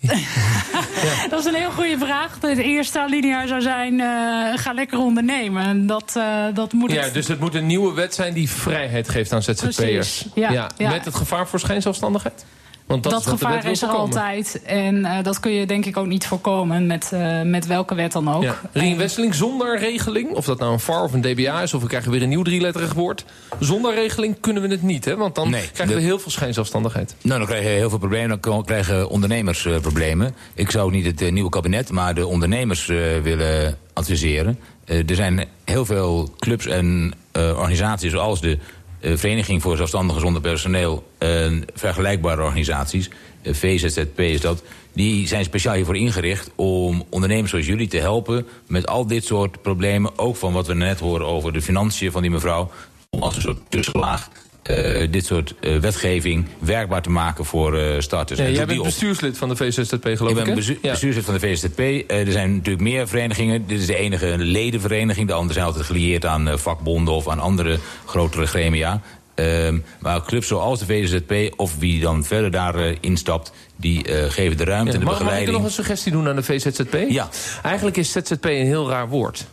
Dat 1.30 1.38
is 1.40 1.44
een 1.44 1.54
heel 1.54 1.70
goede 1.70 1.98
vraag. 1.98 2.38
Het 2.40 2.58
eerste 2.58 3.00
alinea 3.00 3.46
zou 3.46 3.60
zijn, 3.60 4.00
eh, 4.00 4.06
ga 4.54 4.72
lekker 4.72 4.98
ondernemen. 4.98 5.62
En 5.64 5.86
dat, 5.86 6.12
eh, 6.16 6.44
dat 6.54 6.72
moet 6.72 6.92
Ja, 6.92 7.02
het- 7.02 7.14
dus 7.14 7.28
het 7.28 7.40
moet 7.40 7.54
een 7.54 7.66
nieuwe 7.66 7.94
wet 7.94 8.14
zijn 8.14 8.32
die 8.34 8.50
vrijheid 8.50 9.08
geeft 9.08 9.32
aan 9.32 9.42
ZZP'ers. 9.42 10.24
Ja. 10.34 10.68
Met 10.78 11.04
het 11.04 11.14
gevaar 11.14 11.48
voor 11.48 11.60
schijnzelfstandigheid? 11.60 12.44
Want 12.88 13.02
dat, 13.02 13.26
gevaar 13.26 13.66
is 13.66 13.82
er 13.82 13.88
altijd. 13.88 14.62
En 14.62 15.04
eh, 15.04 15.22
dat 15.22 15.40
kun 15.40 15.52
je 15.52 15.66
denk 15.66 15.84
ik 15.84 15.96
ook 15.96 16.06
niet 16.06 16.26
voorkomen 16.26 16.86
met, 16.86 17.12
eh, 17.12 17.42
met 17.42 17.66
welke 17.66 17.94
wet 17.94 18.12
dan 18.12 18.34
ook. 18.34 18.42
Ja. 18.42 19.30
Zonder 19.30 19.78
regeling, 19.78 20.30
of 20.30 20.44
dat 20.44 20.58
nou 20.58 20.72
een 20.72 20.80
VAR 20.80 21.02
of 21.02 21.12
een 21.12 21.20
DBA 21.20 21.62
is... 21.62 21.74
of 21.74 21.82
we 21.82 21.88
krijgen 21.88 22.10
weer 22.10 22.22
een 22.22 22.28
nieuw 22.28 22.42
drieletterig 22.42 22.92
woord. 22.92 23.24
Zonder 23.58 23.94
regeling 23.94 24.40
kunnen 24.40 24.62
we 24.62 24.68
het 24.68 24.82
niet, 24.82 25.04
hè? 25.04 25.16
Want 25.16 25.34
dan 25.34 25.50
Nee, 25.50 25.70
krijgen 25.72 25.96
we 25.96 26.02
heel 26.02 26.18
veel 26.18 26.30
schijnzelfstandigheid. 26.30 27.14
Nou, 27.22 27.38
dan 27.38 27.48
krijg 27.48 27.62
je 27.62 27.68
heel 27.68 27.88
veel 27.88 27.98
problemen. 27.98 28.40
Dan 28.40 28.64
krijgen 28.64 29.08
ondernemers 29.08 29.64
eh, 29.64 29.80
problemen. 29.80 30.34
Ik 30.54 30.70
zou 30.70 30.90
niet 30.90 31.20
het 31.20 31.30
nieuwe 31.30 31.50
kabinet, 31.50 31.90
maar 31.90 32.14
de 32.14 32.26
ondernemers 32.26 32.88
eh, 32.88 32.96
willen 33.22 33.78
adviseren. 33.92 34.58
Eh, 34.88 35.08
er 35.08 35.14
zijn 35.14 35.44
heel 35.64 35.84
veel 35.84 36.34
clubs 36.38 36.66
en 36.66 37.12
eh, 37.32 37.58
organisaties 37.58 38.10
zoals 38.10 38.40
de 38.40 38.58
eh, 39.00 39.16
Vereniging 39.16 39.62
voor 39.62 39.76
Zelfstandigen 39.76 40.20
Zonder 40.20 40.42
Personeel... 40.42 41.10
en 41.18 41.64
vergelijkbare 41.74 42.42
organisaties, 42.42 43.10
eh, 43.42 43.54
VZZP 43.54 44.20
is 44.20 44.40
dat... 44.40 44.62
die 44.92 45.26
zijn 45.26 45.44
speciaal 45.44 45.74
hiervoor 45.74 45.96
ingericht 45.96 46.50
om 46.54 47.04
ondernemers 47.08 47.50
zoals 47.50 47.66
jullie 47.66 47.88
te 47.88 47.98
helpen... 47.98 48.46
met 48.66 48.86
al 48.86 49.06
dit 49.06 49.24
soort 49.24 49.62
problemen, 49.62 50.18
ook 50.18 50.36
van 50.36 50.52
wat 50.52 50.66
we 50.66 50.74
net 50.74 51.00
horen 51.00 51.26
over 51.26 51.52
de 51.52 51.62
financiën 51.62 52.12
van 52.12 52.22
die 52.22 52.30
mevrouw... 52.30 52.70
als 53.10 53.36
een 53.36 53.42
soort 53.42 53.60
tussenlaag 53.68 54.28
eh, 54.68 55.08
dit 55.10 55.26
soort 55.26 55.54
eh, 55.60 55.76
wetgeving 55.76 56.46
werkbaar 56.58 57.02
te 57.02 57.10
maken 57.10 57.44
voor 57.44 57.78
eh, 57.78 58.00
starters. 58.00 58.38
Ja, 58.38 58.44
En 58.44 58.52
jij 58.52 58.66
bent 58.66 58.82
bestuurslid 58.82 59.38
van 59.38 59.48
de 59.48 59.56
VZZP, 59.56 60.02
geloof 60.02 60.38
ik, 60.38 60.46
Ik 60.46 60.54
ben 60.54 60.78
Ja. 60.82 60.90
bestuurslid 60.90 61.24
van 61.24 61.34
de 61.34 61.40
VZP. 61.40 62.10
Er 62.10 62.32
zijn 62.32 62.54
natuurlijk 62.54 62.84
meer 62.84 63.08
verenigingen. 63.08 63.66
Dit 63.66 63.80
is 63.80 63.86
de 63.86 63.96
enige 63.96 64.34
ledenvereniging. 64.38 65.26
De 65.26 65.32
anderen 65.32 65.54
zijn 65.54 65.66
altijd 65.66 65.84
gelieerd 65.84 66.26
aan 66.26 66.58
vakbonden 66.58 67.14
of 67.14 67.28
aan 67.28 67.38
andere 67.38 67.78
grotere 68.06 68.46
gremia. 68.46 69.00
Ehm, 69.34 69.78
maar 70.00 70.22
clubs 70.22 70.46
zoals 70.46 70.78
de 70.78 70.86
VZP 70.86 71.52
of 71.56 71.78
wie 71.78 72.00
dan 72.00 72.24
verder 72.24 72.50
daarin 72.50 72.96
instapt... 73.00 73.52
die 73.76 74.04
geven 74.28 74.56
de 74.56 74.64
ruimte 74.64 74.92
en 74.92 74.98
de 74.98 75.04
mag, 75.04 75.12
mag 75.12 75.20
ik 75.20 75.24
begeleiding. 75.24 75.56
nog 75.56 75.66
een 75.66 75.72
suggestie 75.72 76.12
doen 76.12 76.28
aan 76.28 76.36
de 76.36 76.42
VZZP? 76.42 76.96
Ja. 77.08 77.28
Eigenlijk 77.62 77.96
is 77.96 78.12
ZZP 78.12 78.44
een 78.44 78.66
heel 78.66 78.88
raar 78.88 79.08
woord. 79.08 79.46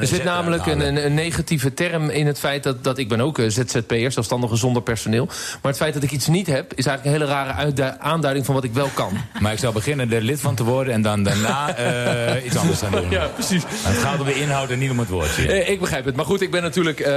Er 0.00 0.06
zit 0.06 0.24
namelijk 0.24 0.66
een, 0.66 0.80
een, 0.80 1.04
een 1.04 1.14
negatieve 1.14 1.74
term 1.74 2.10
in 2.10 2.26
het 2.26 2.38
feit 2.38 2.62
dat, 2.62 2.84
dat 2.84 2.98
ik 2.98 3.08
ben 3.08 3.20
ook 3.20 3.38
eh, 3.38 3.48
ZZP'er, 3.48 4.12
zelfstandige 4.12 4.56
zonder 4.56 4.82
personeel. 4.82 5.26
Maar 5.26 5.72
het 5.72 5.76
feit 5.76 5.94
dat 5.94 6.02
ik 6.02 6.10
iets 6.10 6.26
niet 6.26 6.46
heb, 6.46 6.72
is 6.74 6.86
eigenlijk 6.86 7.04
een 7.04 7.26
hele 7.26 7.34
rare 7.34 7.98
aanduiding 7.98 8.46
van 8.46 8.54
wat 8.54 8.64
ik 8.64 8.72
wel 8.72 8.88
kan. 8.94 9.12
Maar 9.40 9.52
ik 9.52 9.58
zou 9.58 9.72
beginnen 9.72 10.12
er 10.12 10.20
lid 10.20 10.40
van 10.40 10.54
te 10.54 10.64
worden... 10.64 10.94
en 10.94 11.02
dan 11.02 11.22
daarna 11.22 11.76
eh, 11.76 12.44
iets 12.44 12.56
anders 12.56 12.78
gaan 12.78 12.90
doen. 12.90 13.10
Ja, 13.10 13.26
precies. 13.26 13.62
Maar 13.62 13.92
het 13.92 14.02
gaat 14.02 14.20
om 14.20 14.26
de 14.26 14.40
inhoud 14.40 14.70
en 14.70 14.78
niet 14.78 14.90
om 14.90 14.98
het 14.98 15.08
woordje. 15.08 15.52
Eh, 15.52 15.68
ik 15.68 15.80
begrijp 15.80 16.04
het. 16.04 16.16
Maar 16.16 16.24
goed, 16.24 16.40
ik 16.40 16.50
ben 16.50 16.62
natuurlijk 16.62 17.10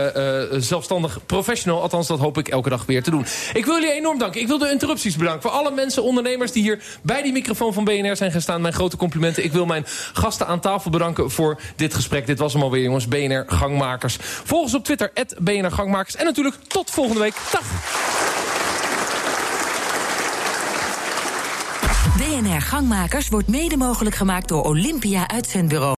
zelfstandig 0.52 1.20
professional. 1.26 1.82
Althans, 1.82 2.08
dat 2.08 2.20
hoop 2.20 2.38
ik 2.38 2.48
elke 2.48 2.70
dag 2.70 2.86
weer 2.86 3.04
te 3.04 3.12
doen. 3.12 3.26
Ik 3.54 3.66
wil 3.66 3.74
jullie 3.80 3.96
enorm 3.96 4.20
danken. 4.20 4.42
Ik 4.42 4.48
wil 4.48 4.58
de 4.58 4.72
interrupties 4.72 5.16
bedanken. 5.16 5.42
Voor 5.42 5.52
alle 5.52 5.72
mensen, 5.72 6.04
ondernemers 6.04 6.52
die 6.52 6.64
hier 6.64 6.84
bij 7.02 7.22
die 7.22 7.32
microfoon 7.32 7.74
van 7.74 7.84
BNR 7.84 8.16
zijn 8.16 8.32
gestaan. 8.32 8.62
Mijn 8.62 8.74
grote 8.74 8.98
complimenten. 8.98 9.44
Ik 9.44 9.52
wil 9.52 9.66
mijn 9.66 9.86
gasten 10.14 10.48
aan 10.48 10.60
tafel 10.60 10.92
bedanken 10.92 11.32
voor 11.32 11.60
dit 11.76 11.94
gesprek. 11.94 12.26
Dit 12.26 12.40
was 12.46 12.54
hem 12.54 12.64
alweer, 12.64 12.84
jongens. 12.84 13.08
BNR 13.08 13.44
Gangmakers. 13.48 14.18
Volg 14.20 14.62
ons 14.62 14.74
op 14.74 14.84
Twitter, 14.84 15.12
BNR 15.40 15.72
Gangmakers. 15.72 16.16
En 16.16 16.26
natuurlijk 16.26 16.56
tot 16.68 16.90
volgende 16.90 17.20
week. 17.20 17.34
Dag! 17.52 17.64
BNR 22.18 22.62
Gangmakers 22.62 23.30
wordt 23.30 23.48
mede 23.48 23.78
mogelijk 23.78 24.16
gemaakt 24.16 24.48
door 24.48 24.64
Olympia 24.64 25.28
Uitzendbureau. 25.28 25.94